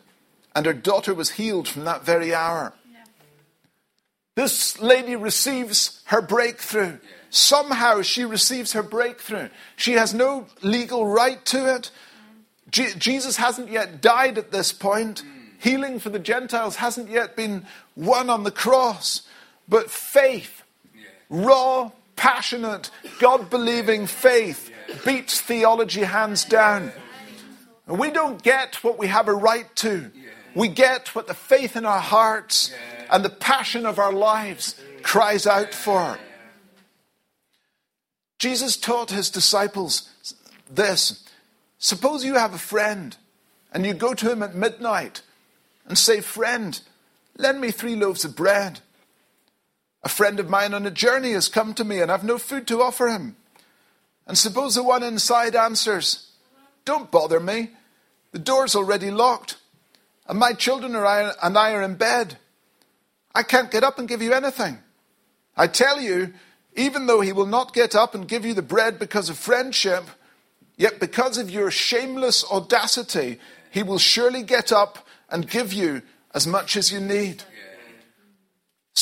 and 0.55 0.65
her 0.65 0.73
daughter 0.73 1.13
was 1.13 1.31
healed 1.31 1.67
from 1.67 1.85
that 1.85 2.05
very 2.05 2.33
hour. 2.33 2.73
This 4.35 4.79
lady 4.81 5.15
receives 5.15 6.01
her 6.05 6.21
breakthrough. 6.21 6.97
Somehow 7.29 8.01
she 8.01 8.25
receives 8.25 8.73
her 8.73 8.83
breakthrough. 8.83 9.49
She 9.75 9.93
has 9.93 10.13
no 10.13 10.47
legal 10.61 11.05
right 11.05 11.43
to 11.47 11.75
it. 11.75 11.91
Je- 12.71 12.93
Jesus 12.97 13.37
hasn't 13.37 13.69
yet 13.69 14.01
died 14.01 14.37
at 14.37 14.51
this 14.51 14.71
point. 14.71 15.23
Healing 15.59 15.99
for 15.99 16.09
the 16.09 16.19
Gentiles 16.19 16.77
hasn't 16.77 17.09
yet 17.09 17.35
been 17.35 17.65
won 17.95 18.29
on 18.29 18.43
the 18.43 18.51
cross. 18.51 19.21
But 19.67 19.91
faith, 19.91 20.63
raw, 21.29 21.91
passionate, 22.15 22.89
God 23.19 23.49
believing 23.49 24.07
faith, 24.07 24.71
beats 25.05 25.41
theology 25.41 26.01
hands 26.01 26.45
down. 26.45 26.91
And 27.87 27.99
we 27.99 28.11
don't 28.11 28.41
get 28.41 28.83
what 28.83 28.97
we 28.97 29.07
have 29.07 29.27
a 29.27 29.33
right 29.33 29.73
to 29.77 30.11
we 30.55 30.67
get 30.67 31.15
what 31.15 31.27
the 31.27 31.33
faith 31.33 31.75
in 31.75 31.85
our 31.85 31.99
hearts 31.99 32.73
and 33.09 33.23
the 33.23 33.29
passion 33.29 33.85
of 33.85 33.99
our 33.99 34.13
lives 34.13 34.79
cries 35.01 35.47
out 35.47 35.73
for. 35.73 36.19
Jesus 38.39 38.77
taught 38.77 39.09
his 39.09 39.29
disciples 39.29 40.09
this 40.69 41.27
Suppose 41.77 42.23
you 42.23 42.35
have 42.35 42.53
a 42.53 42.59
friend 42.59 43.17
and 43.73 43.85
you 43.85 43.93
go 43.93 44.13
to 44.13 44.31
him 44.31 44.41
at 44.41 44.55
midnight 44.55 45.21
and 45.85 45.97
say, 45.97 46.21
Friend, 46.21 46.79
lend 47.37 47.59
me 47.59 47.71
three 47.71 47.95
loaves 47.95 48.23
of 48.23 48.35
bread. 48.35 48.79
A 50.03 50.09
friend 50.09 50.39
of 50.39 50.49
mine 50.49 50.73
on 50.73 50.85
a 50.85 50.91
journey 50.91 51.31
has 51.31 51.47
come 51.47 51.73
to 51.75 51.83
me 51.83 51.99
and 51.99 52.11
I've 52.11 52.23
no 52.23 52.37
food 52.37 52.67
to 52.67 52.81
offer 52.81 53.07
him. 53.07 53.35
And 54.27 54.37
suppose 54.37 54.75
the 54.75 54.83
one 54.83 55.03
inside 55.03 55.55
answers, 55.55 56.31
Don't 56.85 57.11
bother 57.11 57.39
me. 57.39 57.71
The 58.31 58.39
door's 58.39 58.75
already 58.75 59.11
locked 59.11 59.57
and 60.27 60.39
my 60.39 60.53
children 60.53 60.95
are, 60.95 61.33
and 61.41 61.57
I 61.57 61.73
are 61.73 61.81
in 61.81 61.95
bed. 61.95 62.37
I 63.35 63.43
can't 63.43 63.71
get 63.71 63.83
up 63.83 63.99
and 63.99 64.07
give 64.07 64.21
you 64.21 64.33
anything. 64.33 64.79
I 65.57 65.67
tell 65.67 65.99
you, 65.99 66.33
even 66.75 67.05
though 67.05 67.21
he 67.21 67.33
will 67.33 67.45
not 67.45 67.73
get 67.73 67.95
up 67.95 68.15
and 68.15 68.27
give 68.27 68.45
you 68.45 68.53
the 68.53 68.61
bread 68.61 68.99
because 68.99 69.29
of 69.29 69.37
friendship, 69.37 70.05
yet 70.77 70.99
because 70.99 71.37
of 71.37 71.49
your 71.49 71.69
shameless 71.71 72.45
audacity, 72.49 73.39
he 73.69 73.83
will 73.83 73.99
surely 73.99 74.43
get 74.43 74.71
up 74.71 75.05
and 75.29 75.49
give 75.49 75.73
you 75.73 76.01
as 76.33 76.47
much 76.47 76.77
as 76.77 76.91
you 76.91 76.99
need. 76.99 77.43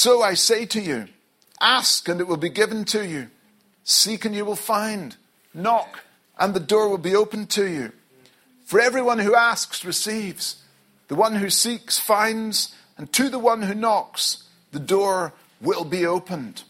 So 0.02 0.24
I 0.24 0.34
say 0.34 0.66
to 0.66 0.82
you, 0.82 1.10
ask 1.62 2.10
and 2.10 2.20
it 2.20 2.28
will 2.28 2.36
be 2.36 2.50
given 2.50 2.86
to 2.86 3.08
you. 3.08 3.30
Seek 3.84 4.26
and 4.26 4.34
you 4.34 4.44
will 4.44 4.56
find. 4.56 5.16
Knock 5.54 6.00
and 6.40 6.56
the 6.56 6.60
door 6.60 6.90
will 6.90 6.98
be 6.98 7.16
opened 7.16 7.52
to 7.52 7.68
you. 7.68 7.92
For 8.66 8.80
everyone 8.80 9.20
who 9.20 9.36
asks 9.36 9.86
receives. 9.86 10.56
The 11.08 11.14
one 11.14 11.36
who 11.36 11.52
seeks 11.52 12.00
finds, 12.00 12.74
and 12.98 13.14
to 13.14 13.30
the 13.30 13.38
one 13.38 13.62
who 13.62 13.76
knocks, 13.76 14.50
the 14.72 14.80
door 14.80 15.34
will 15.62 15.86
be 15.86 16.04
opened. 16.04 16.64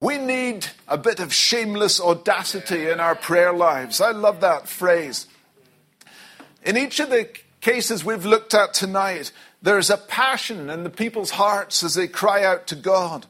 We 0.00 0.18
need 0.18 0.66
a 0.88 0.98
bit 0.98 1.20
of 1.20 1.32
shameless 1.32 2.00
audacity 2.00 2.90
in 2.90 2.98
our 2.98 3.14
prayer 3.14 3.52
lives. 3.52 4.00
I 4.00 4.10
love 4.10 4.40
that 4.40 4.66
phrase. 4.66 5.28
In 6.64 6.76
each 6.76 6.98
of 6.98 7.10
the 7.10 7.28
cases 7.60 8.04
we've 8.04 8.26
looked 8.26 8.52
at 8.52 8.74
tonight, 8.74 9.30
there's 9.62 9.90
a 9.90 9.96
passion 9.96 10.68
in 10.68 10.84
the 10.84 10.90
people's 10.90 11.30
hearts 11.30 11.82
as 11.82 11.94
they 11.94 12.08
cry 12.08 12.44
out 12.44 12.66
to 12.68 12.76
God. 12.76 13.26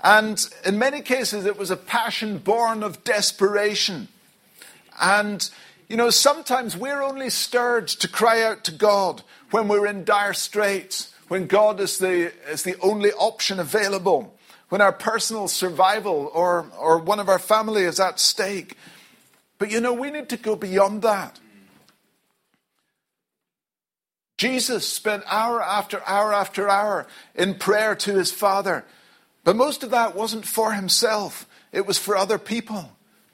And 0.00 0.44
in 0.64 0.78
many 0.78 1.00
cases, 1.00 1.46
it 1.46 1.56
was 1.56 1.70
a 1.70 1.76
passion 1.76 2.38
born 2.38 2.82
of 2.82 3.04
desperation. 3.04 4.08
And 5.00 5.48
you 5.88 5.96
know, 5.96 6.10
sometimes 6.10 6.76
we're 6.76 7.02
only 7.02 7.30
stirred 7.30 7.86
to 7.88 8.08
cry 8.08 8.42
out 8.42 8.64
to 8.64 8.72
God 8.72 9.22
when 9.52 9.68
we're 9.68 9.86
in 9.86 10.04
dire 10.04 10.32
straits, 10.32 11.14
when 11.28 11.46
God 11.46 11.78
is 11.78 11.98
the, 11.98 12.32
is 12.50 12.64
the 12.64 12.76
only 12.80 13.12
option 13.12 13.60
available, 13.60 14.34
when 14.68 14.80
our 14.80 14.92
personal 14.92 15.46
survival 15.46 16.30
or, 16.34 16.66
or 16.76 16.98
one 16.98 17.20
of 17.20 17.28
our 17.28 17.38
family 17.38 17.82
is 17.82 18.00
at 18.00 18.18
stake. 18.18 18.76
But 19.58 19.70
you 19.70 19.80
know, 19.80 19.92
we 19.92 20.10
need 20.10 20.28
to 20.30 20.36
go 20.36 20.56
beyond 20.56 21.02
that. 21.02 21.38
Jesus 24.36 24.86
spent 24.86 25.24
hour 25.26 25.62
after 25.62 26.02
hour 26.06 26.32
after 26.32 26.68
hour 26.68 27.06
in 27.34 27.54
prayer 27.54 27.94
to 27.96 28.12
his 28.12 28.30
Father. 28.30 28.84
But 29.44 29.56
most 29.56 29.82
of 29.82 29.90
that 29.90 30.14
wasn't 30.14 30.44
for 30.44 30.72
himself, 30.72 31.46
it 31.72 31.86
was 31.86 31.98
for 31.98 32.16
other 32.16 32.38
people. 32.38 32.90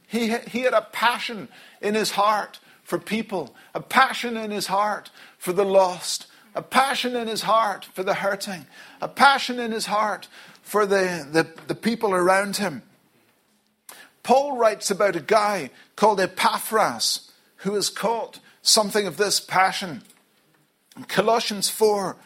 He, 0.06 0.28
he 0.28 0.60
had 0.60 0.74
a 0.74 0.86
passion 0.92 1.48
in 1.80 1.94
his 1.94 2.10
heart 2.10 2.60
for 2.84 2.98
people, 2.98 3.54
a 3.74 3.80
passion 3.80 4.36
in 4.36 4.50
his 4.50 4.66
heart 4.66 5.10
for 5.38 5.52
the 5.52 5.64
lost, 5.64 6.26
a 6.54 6.62
passion 6.62 7.16
in 7.16 7.28
his 7.28 7.42
heart 7.42 7.84
for 7.84 8.02
the 8.02 8.14
hurting, 8.14 8.66
a 9.00 9.08
passion 9.08 9.58
in 9.58 9.72
his 9.72 9.86
heart 9.86 10.28
for 10.62 10.84
the, 10.86 11.26
the, 11.30 11.48
the 11.66 11.74
people 11.74 12.12
around 12.12 12.58
him. 12.58 12.82
Paul 14.22 14.56
writes 14.56 14.90
about 14.90 15.16
a 15.16 15.20
guy 15.20 15.70
called 15.96 16.20
Epaphras 16.20 17.30
who 17.56 17.74
has 17.74 17.88
caught 17.88 18.38
something 18.60 19.06
of 19.06 19.16
this 19.16 19.40
passion. 19.40 20.02
In 20.96 21.04
Colossians 21.04 21.68
4, 21.68 22.16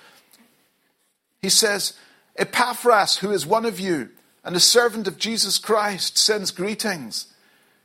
he 1.43 1.49
says, 1.49 1.95
Epaphras, 2.37 3.19
who 3.19 3.31
is 3.31 3.47
one 3.47 3.65
of 3.65 3.79
you 3.79 4.11
and 4.45 4.57
a 4.57 4.61
servant 4.61 5.07
of 5.07 5.19
Jesus 5.19 5.59
Christ, 5.59 6.19
sends 6.19 6.51
greetings. 6.51 7.33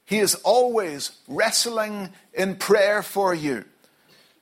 He 0.05 0.19
is 0.19 0.35
always 0.35 1.11
wrestling 1.27 2.09
in 2.33 2.55
prayer 2.55 3.01
for 3.01 3.33
you, 3.33 3.65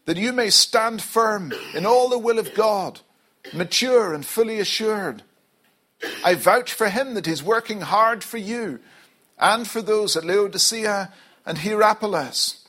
that 0.06 0.18
you 0.18 0.34
may 0.34 0.50
stand 0.50 1.02
firm 1.02 1.54
in 1.76 1.86
all 1.86 2.10
the 2.10 2.18
will 2.18 2.40
of 2.40 2.54
God, 2.54 3.02
mature 3.54 4.14
and 4.14 4.26
fully 4.26 4.60
assured. 4.60 5.24
I 6.24 6.36
vouch 6.36 6.74
for 6.74 6.90
him 6.90 7.14
that 7.14 7.26
he's 7.26 7.44
working 7.44 7.82
hard 7.82 8.24
for 8.24 8.38
you 8.38 8.80
and 9.38 9.68
for 9.68 9.82
those 9.82 10.16
at 10.16 10.26
Laodicea 10.26 11.12
and 11.46 11.58
Hierapolis. 11.58 12.68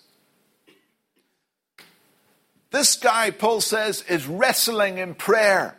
This 2.71 2.97
guy, 2.97 3.31
Paul 3.31 3.61
says, 3.61 4.03
is 4.09 4.27
wrestling 4.27 4.99
in 4.99 5.15
prayer. 5.15 5.77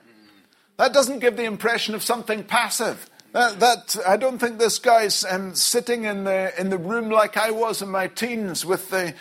That 0.77 0.93
doesn't 0.93 1.19
give 1.19 1.37
the 1.37 1.45
impression 1.45 1.95
of 1.95 2.03
something 2.03 2.43
passive. 2.43 3.09
That, 3.33 3.59
that 3.61 3.97
I 4.05 4.17
don't 4.17 4.39
think 4.39 4.59
this 4.59 4.77
guy's 4.79 5.23
um, 5.23 5.55
sitting 5.55 6.03
in 6.03 6.25
the 6.25 6.51
in 6.59 6.69
the 6.69 6.77
room 6.77 7.09
like 7.09 7.37
I 7.37 7.51
was 7.51 7.81
in 7.81 7.89
my 7.89 8.07
teens 8.07 8.65
with 8.65 8.89
the 8.89 9.13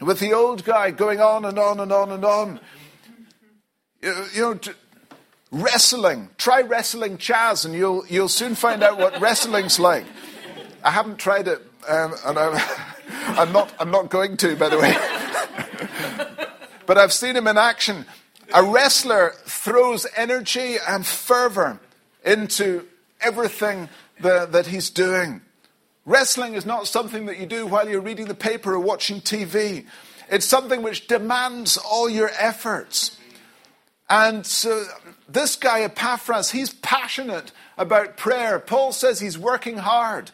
with 0.00 0.18
the 0.18 0.32
old 0.32 0.64
guy 0.64 0.90
going 0.90 1.20
on 1.20 1.44
and 1.44 1.58
on 1.60 1.78
and 1.78 1.92
on 1.92 2.10
and 2.10 2.24
on. 2.24 2.60
You, 4.00 4.24
you 4.34 4.40
know, 4.40 4.60
wrestling. 5.52 6.30
Try 6.38 6.62
wrestling 6.62 7.18
Chaz, 7.18 7.64
and 7.64 7.72
you'll 7.72 8.04
you'll 8.08 8.28
soon 8.28 8.56
find 8.56 8.82
out 8.82 8.98
what 8.98 9.20
wrestling's 9.20 9.78
like. 9.78 10.06
I 10.82 10.90
haven't 10.90 11.18
tried 11.18 11.46
it, 11.46 11.62
um, 11.88 12.14
and 12.26 12.36
I'm, 12.36 12.60
I'm 13.38 13.52
not 13.52 13.72
I'm 13.78 13.92
not 13.92 14.10
going 14.10 14.36
to, 14.38 14.56
by 14.56 14.70
the 14.70 14.78
way. 14.78 14.96
But 16.92 17.00
I've 17.00 17.14
seen 17.14 17.36
him 17.36 17.46
in 17.46 17.56
action. 17.56 18.04
A 18.52 18.62
wrestler 18.62 19.32
throws 19.46 20.06
energy 20.14 20.76
and 20.86 21.06
fervor 21.06 21.80
into 22.22 22.86
everything 23.18 23.88
that, 24.20 24.52
that 24.52 24.66
he's 24.66 24.90
doing. 24.90 25.40
Wrestling 26.04 26.52
is 26.52 26.66
not 26.66 26.86
something 26.86 27.24
that 27.24 27.38
you 27.38 27.46
do 27.46 27.66
while 27.66 27.88
you're 27.88 28.02
reading 28.02 28.26
the 28.26 28.34
paper 28.34 28.74
or 28.74 28.78
watching 28.78 29.22
TV. 29.22 29.86
It's 30.30 30.44
something 30.44 30.82
which 30.82 31.06
demands 31.06 31.78
all 31.78 32.10
your 32.10 32.30
efforts. 32.38 33.18
And 34.10 34.44
so 34.44 34.84
this 35.26 35.56
guy, 35.56 35.80
Epaphras, 35.80 36.50
he's 36.50 36.74
passionate 36.74 37.52
about 37.78 38.18
prayer. 38.18 38.58
Paul 38.58 38.92
says 38.92 39.18
he's 39.18 39.38
working 39.38 39.78
hard. 39.78 40.30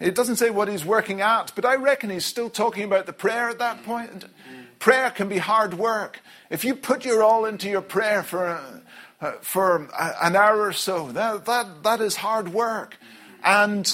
It 0.00 0.14
doesn't 0.14 0.36
say 0.36 0.48
what 0.48 0.68
he's 0.68 0.86
working 0.86 1.20
at, 1.20 1.52
but 1.54 1.66
I 1.66 1.74
reckon 1.74 2.08
he's 2.08 2.24
still 2.24 2.48
talking 2.48 2.84
about 2.84 3.04
the 3.04 3.12
prayer 3.12 3.50
at 3.50 3.58
that 3.58 3.84
point. 3.84 4.24
Prayer 4.78 5.10
can 5.10 5.28
be 5.28 5.38
hard 5.38 5.74
work. 5.74 6.20
If 6.50 6.64
you 6.64 6.74
put 6.74 7.04
your 7.04 7.22
all 7.22 7.44
into 7.44 7.68
your 7.68 7.82
prayer 7.82 8.22
for, 8.22 8.60
uh, 9.20 9.32
for 9.40 9.88
an 9.98 10.36
hour 10.36 10.62
or 10.62 10.72
so, 10.72 11.10
that, 11.12 11.44
that, 11.46 11.82
that 11.82 12.00
is 12.00 12.16
hard 12.16 12.52
work. 12.52 12.96
And 13.44 13.86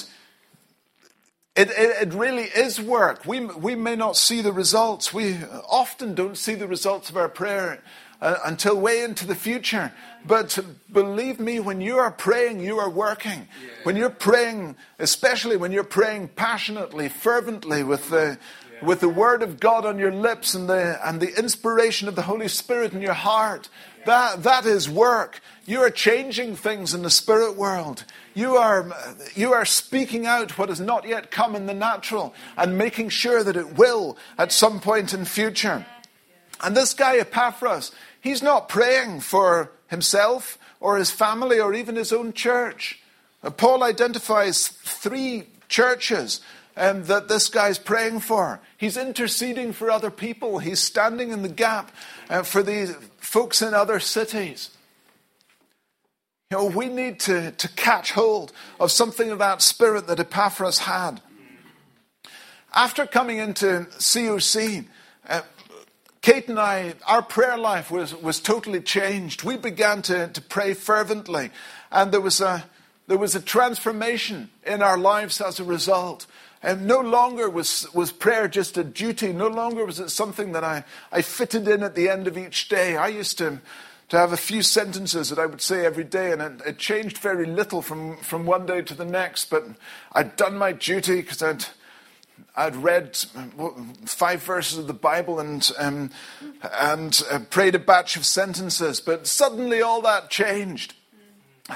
it, 1.55 1.69
it, 1.69 2.07
it, 2.09 2.13
really 2.13 2.43
is 2.43 2.81
work. 2.81 3.25
We, 3.25 3.45
we 3.45 3.75
may 3.75 3.95
not 3.95 4.17
see 4.17 4.41
the 4.41 4.51
results. 4.51 5.13
We 5.13 5.37
often 5.69 6.13
don't 6.13 6.37
see 6.37 6.53
the 6.53 6.67
results 6.67 7.09
of 7.09 7.17
our 7.17 7.29
prayer 7.29 7.81
uh, 8.21 8.37
until 8.45 8.79
way 8.79 9.03
into 9.03 9.25
the 9.25 9.35
future. 9.35 9.93
But 10.25 10.59
believe 10.91 11.39
me, 11.39 11.59
when 11.59 11.81
you 11.81 11.97
are 11.97 12.11
praying, 12.11 12.59
you 12.59 12.79
are 12.79 12.89
working. 12.89 13.47
When 13.83 13.95
you're 13.95 14.09
praying, 14.09 14.75
especially 14.99 15.57
when 15.57 15.71
you're 15.71 15.83
praying 15.83 16.29
passionately, 16.29 17.09
fervently, 17.09 17.83
with 17.83 18.09
the. 18.09 18.37
With 18.81 18.99
the 18.99 19.09
Word 19.09 19.41
of 19.41 19.59
God 19.59 19.85
on 19.85 19.97
your 19.99 20.11
lips 20.11 20.53
and 20.53 20.69
the, 20.69 20.99
and 21.07 21.19
the 21.19 21.37
inspiration 21.37 22.07
of 22.07 22.15
the 22.15 22.23
Holy 22.23 22.47
Spirit 22.47 22.93
in 22.93 23.01
your 23.01 23.13
heart, 23.13 23.69
that, 24.05 24.43
that 24.43 24.65
is 24.65 24.89
work. 24.89 25.41
You 25.65 25.81
are 25.81 25.89
changing 25.89 26.55
things 26.55 26.93
in 26.93 27.01
the 27.01 27.09
spirit 27.09 27.55
world. 27.55 28.05
You 28.33 28.57
are, 28.57 28.91
you 29.33 29.53
are 29.53 29.65
speaking 29.65 30.25
out 30.27 30.57
what 30.57 30.69
has 30.69 30.79
not 30.79 31.07
yet 31.07 31.31
come 31.31 31.55
in 31.55 31.65
the 31.65 31.73
natural 31.73 32.33
and 32.57 32.77
making 32.77 33.09
sure 33.09 33.43
that 33.43 33.55
it 33.55 33.77
will 33.77 34.17
at 34.37 34.51
some 34.51 34.79
point 34.79 35.13
in 35.13 35.25
future. 35.25 35.85
And 36.61 36.75
this 36.75 36.93
guy, 36.93 37.17
Epaphras, 37.17 37.91
he's 38.21 38.43
not 38.43 38.69
praying 38.69 39.21
for 39.21 39.71
himself 39.87 40.57
or 40.79 40.97
his 40.97 41.11
family 41.11 41.59
or 41.59 41.73
even 41.73 41.95
his 41.95 42.13
own 42.13 42.33
church. 42.33 42.99
Uh, 43.43 43.49
Paul 43.49 43.83
identifies 43.83 44.67
three 44.67 45.47
churches 45.67 46.41
um, 46.77 47.03
that 47.05 47.27
this 47.27 47.49
guy's 47.49 47.79
praying 47.79 48.19
for. 48.21 48.59
He's 48.77 48.97
interceding 48.97 49.73
for 49.73 49.89
other 49.89 50.11
people, 50.11 50.59
he's 50.59 50.79
standing 50.79 51.31
in 51.31 51.41
the 51.41 51.49
gap 51.49 51.91
uh, 52.29 52.43
for 52.43 52.63
these 52.63 52.93
folks 53.17 53.61
in 53.61 53.73
other 53.73 53.99
cities. 53.99 54.71
You 56.51 56.57
know, 56.57 56.65
we 56.65 56.89
need 56.89 57.19
to, 57.21 57.51
to 57.51 57.67
catch 57.69 58.11
hold 58.11 58.53
of 58.79 58.91
something 58.91 59.31
of 59.31 59.39
that 59.39 59.61
spirit 59.61 60.07
that 60.07 60.19
Epaphras 60.19 60.79
had. 60.79 61.21
After 62.71 63.07
coming 63.07 63.39
into 63.39 63.87
COC, 63.97 64.85
uh, 65.27 65.41
Kate 66.21 66.47
and 66.47 66.59
I, 66.59 66.93
our 67.07 67.21
prayer 67.21 67.57
life 67.57 67.89
was, 67.89 68.13
was 68.13 68.39
totally 68.39 68.81
changed. 68.81 69.43
We 69.43 69.57
began 69.57 70.01
to, 70.03 70.27
to 70.27 70.41
pray 70.41 70.73
fervently, 70.73 71.51
and 71.91 72.11
there 72.11 72.21
was, 72.21 72.41
a, 72.41 72.65
there 73.07 73.17
was 73.17 73.33
a 73.33 73.41
transformation 73.41 74.49
in 74.65 74.81
our 74.81 74.97
lives 74.97 75.39
as 75.39 75.59
a 75.59 75.63
result. 75.63 76.27
And 76.65 76.87
no 76.87 76.99
longer 76.99 77.47
was, 77.47 77.87
was 77.93 78.11
prayer 78.11 78.47
just 78.47 78.75
a 78.75 78.83
duty, 78.83 79.31
no 79.31 79.47
longer 79.47 79.85
was 79.85 79.99
it 79.99 80.09
something 80.09 80.51
that 80.53 80.63
I, 80.63 80.83
I 81.11 81.21
fitted 81.21 81.67
in 81.67 81.83
at 81.83 81.93
the 81.93 82.09
end 82.09 82.25
of 82.25 82.39
each 82.39 82.69
day. 82.69 82.97
I 82.97 83.09
used 83.09 83.37
to, 83.37 83.61
to 84.09 84.17
have 84.17 84.33
a 84.33 84.37
few 84.37 84.63
sentences 84.63 85.29
that 85.29 85.37
I 85.37 85.45
would 85.45 85.61
say 85.61 85.85
every 85.85 86.03
day, 86.03 86.31
and 86.31 86.41
it, 86.41 86.61
it 86.65 86.77
changed 86.79 87.19
very 87.19 87.45
little 87.45 87.83
from, 87.83 88.17
from 88.17 88.47
one 88.47 88.65
day 88.65 88.81
to 88.81 88.95
the 88.95 89.05
next, 89.05 89.51
but 89.51 89.63
I'd 90.13 90.35
done 90.37 90.57
my 90.57 90.71
duty 90.71 91.21
because 91.21 91.43
I'd 91.43 91.65
I'd 92.57 92.75
read 92.75 93.15
five 94.05 94.41
verses 94.43 94.79
of 94.79 94.87
the 94.87 94.93
Bible 94.93 95.39
and, 95.39 95.69
um, 95.77 96.09
and 96.79 97.21
uh, 97.29 97.39
prayed 97.49 97.75
a 97.75 97.79
batch 97.79 98.15
of 98.15 98.25
sentences, 98.25 98.99
but 99.01 99.27
suddenly 99.27 99.81
all 99.81 100.01
that 100.01 100.29
changed. 100.29 100.95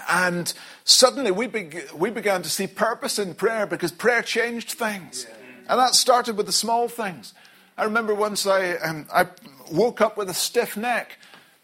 And 0.08 0.54
suddenly 0.84 1.32
we, 1.32 1.47
be- 1.47 1.82
we 1.95 2.10
began 2.10 2.41
to 2.43 2.49
see 2.49 2.67
purpose 2.67 3.17
in 3.17 3.34
prayer 3.34 3.65
because 3.65 3.91
prayer 3.91 4.21
changed 4.21 4.71
things. 4.71 5.25
And 5.67 5.80
that 5.80 5.95
started 5.95 6.38
with 6.38 6.45
the 6.45 6.52
small 6.52 6.88
things. 6.88 7.34
I 7.78 7.84
remember 7.84 8.13
once 8.13 8.45
I, 8.45 8.73
um, 8.73 9.08
I 9.12 9.28
woke 9.71 10.02
up 10.02 10.17
with 10.17 10.30
a 10.30 10.34
stiff 10.34 10.75
neck. 10.75 11.17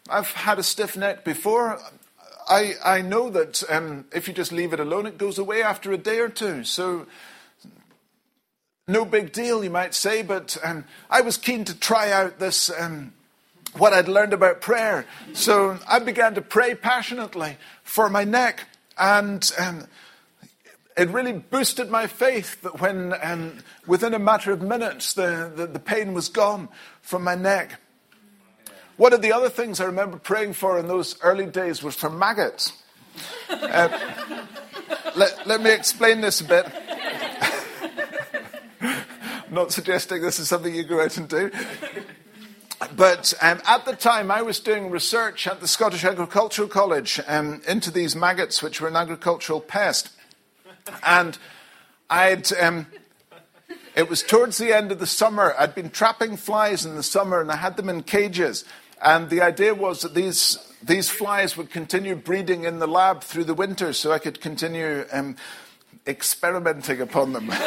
I've 0.08 0.30
had 0.30 0.58
a 0.58 0.62
stiff 0.62 0.96
neck 0.96 1.24
before. 1.24 1.78
I, 2.48 2.74
I 2.84 3.02
know 3.02 3.28
that 3.30 3.62
um, 3.68 4.06
if 4.12 4.28
you 4.28 4.34
just 4.34 4.52
leave 4.52 4.72
it 4.72 4.80
alone, 4.80 5.06
it 5.06 5.18
goes 5.18 5.38
away 5.38 5.62
after 5.62 5.92
a 5.92 5.98
day 5.98 6.20
or 6.20 6.28
two. 6.28 6.64
So 6.64 7.06
no 8.88 9.04
big 9.04 9.32
deal, 9.32 9.64
you 9.64 9.70
might 9.70 9.94
say, 9.94 10.22
but 10.22 10.56
um, 10.62 10.84
I 11.10 11.20
was 11.20 11.36
keen 11.36 11.64
to 11.64 11.78
try 11.78 12.12
out 12.12 12.38
this, 12.38 12.70
um, 12.70 13.12
what 13.78 13.92
I'd 13.92 14.08
learned 14.08 14.32
about 14.32 14.60
prayer. 14.60 15.06
So 15.32 15.78
I 15.88 15.98
began 15.98 16.34
to 16.34 16.42
pray 16.42 16.74
passionately 16.74 17.56
for 17.82 18.08
my 18.08 18.24
neck, 18.24 18.64
and 18.98 19.50
um, 19.58 19.86
it 20.96 21.08
really 21.10 21.32
boosted 21.32 21.90
my 21.90 22.06
faith 22.06 22.60
that 22.62 22.80
when, 22.80 23.14
um, 23.22 23.58
within 23.86 24.14
a 24.14 24.18
matter 24.18 24.52
of 24.52 24.62
minutes, 24.62 25.14
the, 25.14 25.52
the, 25.54 25.66
the 25.66 25.78
pain 25.78 26.14
was 26.14 26.28
gone 26.28 26.68
from 27.02 27.22
my 27.22 27.34
neck. 27.34 27.80
One 28.96 29.12
of 29.12 29.20
the 29.20 29.32
other 29.32 29.50
things 29.50 29.80
I 29.80 29.84
remember 29.84 30.16
praying 30.16 30.54
for 30.54 30.78
in 30.78 30.88
those 30.88 31.20
early 31.20 31.46
days 31.46 31.82
was 31.82 31.94
for 31.94 32.08
maggots. 32.08 32.72
Uh, 33.50 33.88
let, 35.16 35.46
let 35.46 35.60
me 35.60 35.72
explain 35.72 36.22
this 36.22 36.40
a 36.40 36.44
bit 36.44 36.66
not 39.50 39.72
suggesting 39.72 40.22
this 40.22 40.38
is 40.38 40.48
something 40.48 40.74
you 40.74 40.84
go 40.84 41.02
out 41.02 41.16
and 41.16 41.28
do. 41.28 41.50
But 42.94 43.32
um, 43.40 43.60
at 43.66 43.84
the 43.84 43.96
time, 43.96 44.30
I 44.30 44.42
was 44.42 44.60
doing 44.60 44.90
research 44.90 45.46
at 45.46 45.60
the 45.60 45.68
Scottish 45.68 46.04
Agricultural 46.04 46.68
College 46.68 47.20
um, 47.26 47.62
into 47.66 47.90
these 47.90 48.14
maggots, 48.14 48.62
which 48.62 48.80
were 48.80 48.88
an 48.88 48.96
agricultural 48.96 49.60
pest. 49.60 50.10
And 51.02 51.38
I'd, 52.10 52.52
um, 52.54 52.86
it 53.94 54.10
was 54.10 54.22
towards 54.22 54.58
the 54.58 54.74
end 54.74 54.92
of 54.92 54.98
the 54.98 55.06
summer. 55.06 55.54
I'd 55.58 55.74
been 55.74 55.90
trapping 55.90 56.36
flies 56.36 56.84
in 56.84 56.96
the 56.96 57.02
summer 57.02 57.40
and 57.40 57.50
I 57.50 57.56
had 57.56 57.76
them 57.76 57.88
in 57.88 58.02
cages. 58.02 58.64
And 59.02 59.30
the 59.30 59.40
idea 59.40 59.74
was 59.74 60.02
that 60.02 60.14
these, 60.14 60.58
these 60.82 61.08
flies 61.08 61.56
would 61.56 61.70
continue 61.70 62.14
breeding 62.14 62.64
in 62.64 62.78
the 62.78 62.86
lab 62.86 63.22
through 63.22 63.44
the 63.44 63.54
winter 63.54 63.92
so 63.92 64.12
I 64.12 64.18
could 64.18 64.40
continue 64.40 65.04
um, 65.12 65.36
experimenting 66.06 67.00
upon 67.00 67.32
them. 67.32 67.50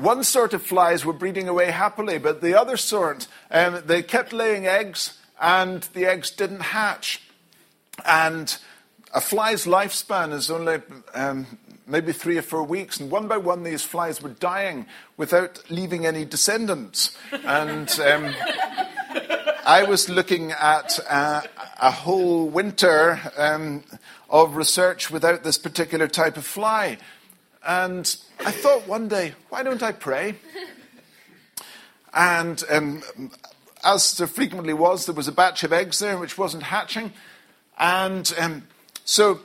One 0.00 0.24
sort 0.24 0.54
of 0.54 0.62
flies 0.62 1.04
were 1.04 1.12
breeding 1.12 1.46
away 1.46 1.70
happily, 1.70 2.16
but 2.16 2.40
the 2.40 2.58
other 2.58 2.78
sort, 2.78 3.28
um, 3.50 3.82
they 3.84 4.02
kept 4.02 4.32
laying 4.32 4.66
eggs 4.66 5.18
and 5.38 5.82
the 5.92 6.06
eggs 6.06 6.30
didn't 6.30 6.60
hatch. 6.60 7.20
And 8.06 8.56
a 9.12 9.20
fly's 9.20 9.66
lifespan 9.66 10.32
is 10.32 10.50
only 10.50 10.78
um, 11.12 11.58
maybe 11.86 12.12
three 12.12 12.38
or 12.38 12.42
four 12.42 12.62
weeks, 12.62 12.98
and 12.98 13.10
one 13.10 13.28
by 13.28 13.36
one 13.36 13.62
these 13.62 13.82
flies 13.82 14.22
were 14.22 14.30
dying 14.30 14.86
without 15.18 15.62
leaving 15.68 16.06
any 16.06 16.24
descendants. 16.24 17.14
And 17.44 17.90
um, 18.00 18.34
I 19.66 19.84
was 19.86 20.08
looking 20.08 20.52
at 20.52 20.98
a, 21.00 21.42
a 21.78 21.90
whole 21.90 22.48
winter 22.48 23.20
um, 23.36 23.84
of 24.30 24.56
research 24.56 25.10
without 25.10 25.44
this 25.44 25.58
particular 25.58 26.08
type 26.08 26.38
of 26.38 26.46
fly. 26.46 26.96
And 27.66 28.16
I 28.40 28.50
thought 28.50 28.88
one 28.88 29.08
day, 29.08 29.34
why 29.48 29.62
don't 29.62 29.82
I 29.82 29.92
pray? 29.92 30.36
And 32.12 32.62
um, 32.70 33.02
as 33.84 34.16
there 34.16 34.26
frequently 34.26 34.72
was, 34.72 35.06
there 35.06 35.14
was 35.14 35.28
a 35.28 35.32
batch 35.32 35.62
of 35.62 35.72
eggs 35.72 35.98
there 35.98 36.18
which 36.18 36.38
wasn't 36.38 36.64
hatching. 36.64 37.12
And 37.78 38.32
um, 38.38 38.66
so 39.04 39.40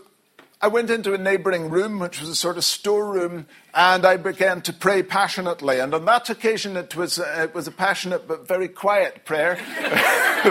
I 0.62 0.67
went 0.67 0.89
into 0.89 1.13
a 1.13 1.17
neighboring 1.17 1.69
room, 1.69 1.99
which 1.99 2.19
was 2.19 2.30
a 2.30 2.36
sort 2.36 2.58
of 2.58 2.63
storeroom, 2.63 3.45
and 3.73 4.06
I 4.06 4.17
began 4.17 4.62
to 4.63 4.73
pray 4.73 5.04
passionately. 5.04 5.80
And 5.80 5.93
on 5.93 6.06
that 6.06 6.30
occasion, 6.30 6.75
it 6.78 6.95
was, 6.95 7.19
uh, 7.19 7.41
it 7.43 7.54
was 7.54 7.67
a 7.67 7.71
passionate 7.71 8.28
but 8.28 8.47
very 8.47 8.67
quiet 8.67 9.25
prayer. 9.25 9.60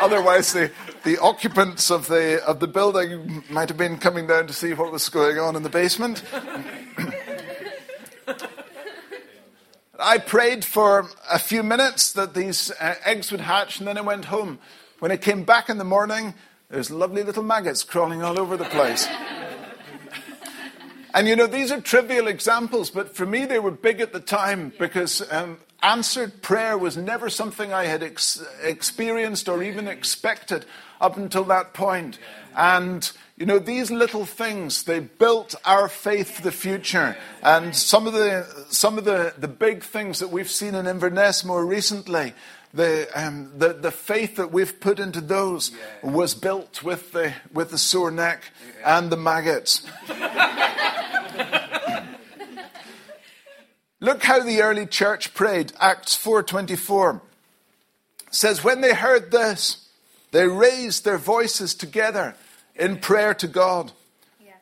Otherwise, 0.00 0.52
the, 0.52 0.70
the 1.04 1.18
occupants 1.18 1.90
of 1.90 2.06
the, 2.06 2.44
of 2.44 2.60
the 2.60 2.68
building 2.68 3.42
might 3.50 3.68
have 3.68 3.78
been 3.78 3.98
coming 3.98 4.26
down 4.26 4.46
to 4.46 4.52
see 4.52 4.72
what 4.72 4.92
was 4.92 5.08
going 5.08 5.38
on 5.38 5.56
in 5.56 5.62
the 5.62 5.68
basement. 5.68 6.22
I 9.98 10.18
prayed 10.18 10.64
for 10.64 11.08
a 11.30 11.38
few 11.38 11.62
minutes 11.62 12.12
that 12.12 12.34
these 12.34 12.72
uh, 12.72 12.94
eggs 13.04 13.30
would 13.30 13.40
hatch, 13.40 13.78
and 13.78 13.86
then 13.86 13.96
I 13.98 14.00
went 14.00 14.26
home. 14.26 14.58
When 14.98 15.12
I 15.12 15.16
came 15.16 15.44
back 15.44 15.68
in 15.68 15.78
the 15.78 15.84
morning, 15.84 16.34
there's 16.70 16.90
lovely 16.90 17.22
little 17.22 17.42
maggots 17.42 17.84
crawling 17.84 18.22
all 18.22 18.38
over 18.38 18.56
the 18.56 18.64
place. 18.64 19.06
and 21.14 21.28
you 21.28 21.36
know, 21.36 21.46
these 21.46 21.70
are 21.70 21.80
trivial 21.80 22.26
examples, 22.26 22.90
but 22.90 23.14
for 23.14 23.26
me 23.26 23.44
they 23.44 23.58
were 23.58 23.70
big 23.70 24.00
at 24.00 24.12
the 24.12 24.20
time 24.20 24.72
because 24.78 25.22
um, 25.32 25.58
answered 25.82 26.42
prayer 26.42 26.78
was 26.78 26.96
never 26.96 27.28
something 27.28 27.72
I 27.72 27.84
had 27.84 28.02
ex- 28.02 28.42
experienced 28.62 29.48
or 29.48 29.62
even 29.62 29.88
expected 29.88 30.64
up 31.00 31.16
until 31.16 31.44
that 31.44 31.74
point. 31.74 32.18
And 32.56 33.10
you 33.36 33.46
know, 33.46 33.58
these 33.58 33.90
little 33.90 34.24
things, 34.24 34.84
they 34.84 35.00
built 35.00 35.54
our 35.64 35.88
faith 35.88 36.36
for 36.36 36.42
the 36.42 36.52
future. 36.52 37.16
And 37.42 37.74
some 37.74 38.06
of 38.06 38.12
the, 38.12 38.46
some 38.70 38.98
of 38.98 39.04
the, 39.04 39.34
the 39.36 39.48
big 39.48 39.82
things 39.82 40.20
that 40.20 40.28
we've 40.28 40.50
seen 40.50 40.74
in 40.74 40.86
Inverness 40.86 41.44
more 41.44 41.66
recently, 41.66 42.34
the, 42.72 43.08
um, 43.16 43.50
the, 43.56 43.72
the 43.72 43.90
faith 43.90 44.36
that 44.36 44.52
we've 44.52 44.78
put 44.78 45.00
into 45.00 45.20
those 45.20 45.72
was 46.02 46.34
built 46.34 46.82
with 46.82 47.10
the, 47.12 47.34
with 47.52 47.70
the 47.70 47.78
sore 47.78 48.10
neck 48.10 48.44
and 48.84 49.10
the 49.10 49.16
maggots. 49.16 49.84
Look 54.02 54.24
how 54.24 54.40
the 54.40 54.62
early 54.62 54.84
church 54.84 55.32
prayed. 55.32 55.72
Acts 55.78 56.16
4.24 56.16 57.20
says, 58.32 58.64
When 58.64 58.80
they 58.80 58.94
heard 58.94 59.30
this, 59.30 59.88
they 60.32 60.48
raised 60.48 61.04
their 61.04 61.18
voices 61.18 61.72
together 61.72 62.34
in 62.74 62.96
prayer 62.96 63.32
to 63.34 63.46
God. 63.46 63.92
Yeah. 64.44 64.54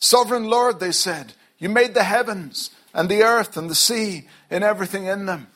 Sovereign 0.00 0.46
Lord, 0.46 0.80
they 0.80 0.90
said, 0.90 1.34
you 1.60 1.68
made 1.68 1.94
the 1.94 2.02
heavens 2.02 2.70
and 2.92 3.08
the 3.08 3.22
earth 3.22 3.56
and 3.56 3.70
the 3.70 3.76
sea 3.76 4.26
and 4.50 4.64
everything 4.64 5.04
in 5.04 5.26
them. 5.26 5.46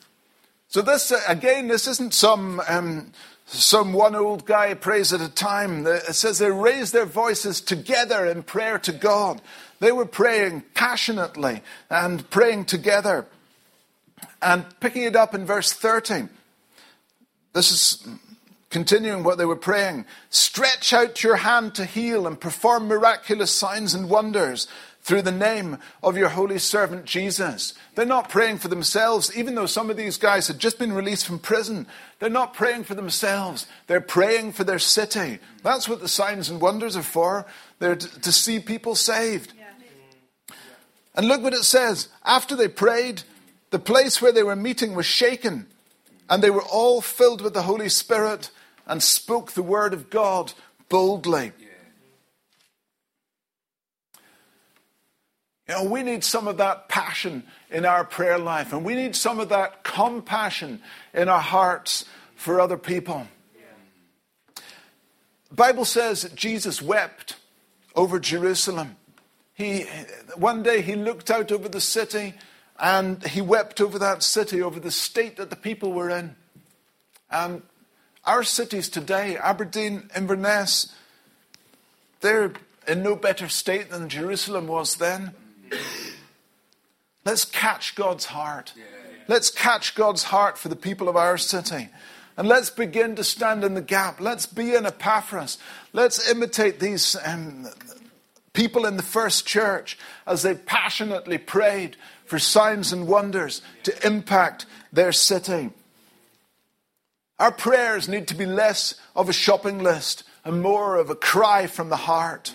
So 0.69 0.81
this, 0.81 1.11
uh, 1.11 1.21
again, 1.27 1.67
this 1.67 1.89
isn't 1.89 2.15
some, 2.15 2.63
um, 2.69 3.11
some 3.47 3.93
one 3.93 4.15
old 4.15 4.45
guy 4.45 4.75
prays 4.75 5.13
at 5.13 5.21
a 5.21 5.29
time. 5.29 5.85
It 5.89 6.15
says 6.15 6.39
they 6.39 6.53
raised 6.53 6.93
their 6.93 7.05
voices 7.05 7.61
together 7.61 8.27
in 8.27 8.45
prayer 8.45 8.79
to 8.79 8.93
God. 8.93 9.43
They 9.85 9.93
were 9.93 10.07
praying 10.07 10.63
passionately 10.73 11.61
and 11.91 12.31
praying 12.31 12.65
together. 12.65 13.27
And 14.41 14.65
picking 14.81 15.03
it 15.03 15.15
up 15.15 15.35
in 15.35 15.45
verse 15.45 15.75
13, 15.75 16.31
this 17.53 17.71
is 17.71 18.09
Continuing 18.75 19.23
what 19.23 19.39
they 19.39 19.45
were 19.45 19.55
praying, 19.55 20.05
stretch 20.31 20.93
out 20.93 21.23
your 21.23 21.37
hand 21.37 21.77
to 21.77 21.85
heal 21.85 22.27
and 22.27 22.41
perform 22.41 22.89
miraculous 22.89 23.53
signs 23.53 23.95
and 23.95 24.11
wonders 24.11 24.67
through 25.01 25.23
the 25.23 25.31
name 25.31 25.79
of 26.03 26.17
your 26.17 26.31
holy 26.31 26.59
servant 26.59 27.05
Jesus. 27.05 27.75
They're 27.95 28.05
not 28.05 28.31
praying 28.31 28.59
for 28.59 28.67
themselves, 28.67 29.37
even 29.37 29.55
though 29.55 29.67
some 29.67 29.91
of 29.91 29.97
these 29.97 30.17
guys 30.17 30.49
had 30.49 30.59
just 30.59 30.81
been 30.81 30.93
released 30.93 31.25
from 31.25 31.39
prison. 31.39 31.87
They're 32.19 32.29
not 32.29 32.55
praying 32.55 32.83
for 32.83 32.97
themselves. 32.97 33.69
They're 33.87 34.01
praying 34.01 34.55
for 34.55 34.65
their 34.65 34.81
city. 34.81 35.39
That's 35.63 35.89
what 35.89 36.01
the 36.01 36.09
signs 36.09 36.51
and 36.51 36.61
wonders 36.61 36.97
are 36.97 37.03
for. 37.03 37.47
They're 37.79 37.95
to, 37.95 38.21
to 38.23 38.33
see 38.33 38.59
people 38.59 38.97
saved. 38.97 39.53
And 41.15 41.29
look 41.29 41.43
what 41.43 41.55
it 41.55 41.65
says. 41.65 42.09
After 42.25 42.57
they 42.57 42.69
prayed, 42.69 43.23
the 43.71 43.79
place 43.79 44.21
where 44.21 44.33
they 44.33 44.43
were 44.43 44.57
meeting 44.57 44.95
was 44.95 45.07
shaken, 45.07 45.67
and 46.29 46.43
they 46.43 46.51
were 46.51 46.63
all 46.63 47.01
filled 47.01 47.41
with 47.41 47.55
the 47.55 47.63
Holy 47.63 47.89
Spirit 47.89 48.51
and 48.87 49.03
spoke 49.03 49.53
the 49.53 49.63
word 49.63 49.93
of 49.93 50.11
God 50.11 50.53
boldly. 50.89 51.53
You 55.69 55.75
know, 55.75 55.85
we 55.85 56.03
need 56.03 56.25
some 56.25 56.47
of 56.47 56.59
that 56.59 56.89
passion 56.89 57.45
in 57.71 57.87
our 57.87 58.05
prayer 58.05 58.39
life, 58.39 58.73
and 58.73 58.85
we 58.85 58.95
need 58.95 59.17
some 59.17 59.41
of 59.41 59.49
that 59.49 59.83
compassion 59.83 60.83
in 61.15 61.29
our 61.29 61.41
hearts 61.41 62.05
for 62.37 62.61
other 62.61 62.77
people. 62.77 63.27
The 65.49 65.55
Bible 65.55 65.85
says 65.85 66.23
that 66.23 66.35
Jesus 66.35 66.83
wept 66.83 67.37
over 67.95 68.19
Jerusalem. 68.19 68.97
He, 69.55 69.87
one 70.37 70.63
day 70.63 70.83
he 70.83 70.97
looked 70.97 71.31
out 71.31 71.53
over 71.53 71.69
the 71.69 71.81
city 71.81 72.35
and 72.79 73.25
he 73.25 73.41
wept 73.41 73.81
over 73.81 73.99
that 74.01 74.23
city, 74.23 74.61
over 74.61 74.81
the 74.81 74.91
state 74.91 75.37
that 75.37 75.51
the 75.51 75.57
people 75.57 75.93
were 75.93 76.11
in. 76.11 76.35
And 77.31 77.63
our 78.25 78.43
cities 78.43 78.89
today, 78.89 79.37
Aberdeen, 79.37 80.11
Inverness, 80.17 80.93
they're 82.21 82.53
in 82.89 83.03
no 83.03 83.15
better 83.17 83.49
state 83.49 83.91
than 83.91 84.09
Jerusalem 84.09 84.67
was 84.67 84.97
then. 84.97 85.33
Let's 87.25 87.45
catch 87.45 87.95
God's 87.95 88.27
heart. 88.27 88.73
Let's 89.29 89.51
catch 89.51 89.95
God's 89.95 90.25
heart 90.25 90.59
for 90.59 90.69
the 90.69 90.77
people 90.77 91.09
of 91.09 91.17
our 91.17 91.39
city. 91.39 91.89
And 92.37 92.49
let's 92.49 92.71
begin 92.71 93.15
to 93.17 93.25
stand 93.25 93.63
in 93.63 93.75
the 93.75 93.81
gap. 93.81 94.21
Let's 94.21 94.47
be 94.47 94.75
an 94.75 94.85
Epaphras. 94.87 95.57
Let's 95.93 96.29
imitate 96.29 96.81
these 96.81 97.17
um, 97.25 97.69
people 98.55 98.87
in 98.87 98.97
the 98.97 99.03
first 99.03 99.47
church 99.47 99.99
as 100.27 100.43
they 100.43 100.55
passionately 100.55 101.37
prayed 101.37 101.97
for 102.25 102.39
signs 102.39 102.93
and 102.93 103.07
wonders 103.07 103.61
to 103.83 104.07
impact 104.07 104.65
their 104.91 105.13
city. 105.13 105.71
Our 107.39 107.53
prayers 107.53 108.09
need 108.09 108.29
to 108.29 108.35
be 108.35 108.47
less 108.47 108.95
of 109.15 109.29
a 109.29 109.33
shopping 109.33 109.81
list 109.81 110.23
and 110.45 110.63
more 110.63 110.97
of 110.97 111.11
a 111.11 111.15
cry 111.15 111.67
from 111.67 111.91
the 111.91 111.97
heart. 111.97 112.55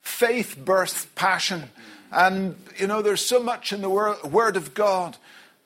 Faith 0.00 0.56
births 0.56 1.06
passion. 1.14 1.70
And, 2.10 2.56
you 2.76 2.86
know, 2.86 3.02
there's 3.02 3.24
so 3.24 3.40
much 3.40 3.72
in 3.72 3.82
the 3.82 3.90
Word 3.90 4.56
of 4.56 4.74
God 4.74 5.16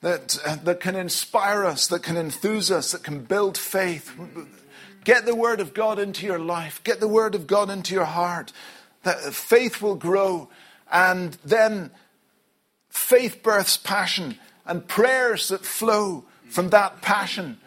that, 0.01 0.37
that 0.65 0.81
can 0.81 0.97
inspire 0.97 1.65
us, 1.65 1.87
that 1.87 2.03
can 2.03 2.17
enthuse 2.17 2.71
us, 2.71 2.93
that 2.93 3.05
can 3.05 3.21
build 3.21 3.57
faith. 3.57 4.13
Get 5.05 5.25
the 5.25 5.35
Word 5.35 5.61
of 5.61 5.73
God 5.73 5.99
into 5.99 6.27
your 6.27 6.39
life, 6.39 6.83
get 6.85 7.01
the 7.01 7.09
Word 7.09 7.35
of 7.35 7.47
God 7.47 7.71
into 7.71 7.95
your 7.95 8.05
heart. 8.05 8.53
That 9.05 9.33
faith 9.33 9.81
will 9.81 9.95
grow, 9.95 10.49
and 10.91 11.39
then 11.45 11.91
faith 12.91 13.43
births 13.43 13.77
passion, 13.77 14.39
and 14.67 14.87
prayers 14.87 15.49
that 15.49 15.65
flow 15.65 16.25
from 16.51 16.71
that 16.71 17.01
passion 17.01 17.59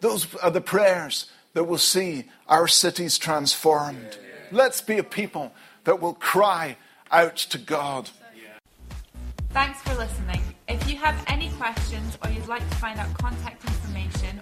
those 0.00 0.32
are 0.36 0.50
the 0.50 0.60
prayers 0.60 1.26
that 1.54 1.64
will 1.64 1.78
see 1.78 2.24
our 2.46 2.68
cities 2.68 3.18
transformed. 3.18 4.18
Let's 4.52 4.80
be 4.80 4.98
a 4.98 5.02
people 5.02 5.52
that 5.84 6.00
will 6.00 6.14
cry 6.14 6.76
out 7.10 7.36
to 7.36 7.58
God. 7.58 8.10
Thanks 9.50 9.80
for 9.82 9.94
listening. 9.94 10.42
If 10.68 10.88
you 10.88 10.96
have 10.98 11.16
any 11.26 11.50
questions 11.50 12.16
or 12.22 12.30
you'd 12.30 12.46
like 12.46 12.68
to 12.68 12.76
find 12.76 12.98
out 13.00 13.12
contact 13.18 13.64
information 13.64 13.77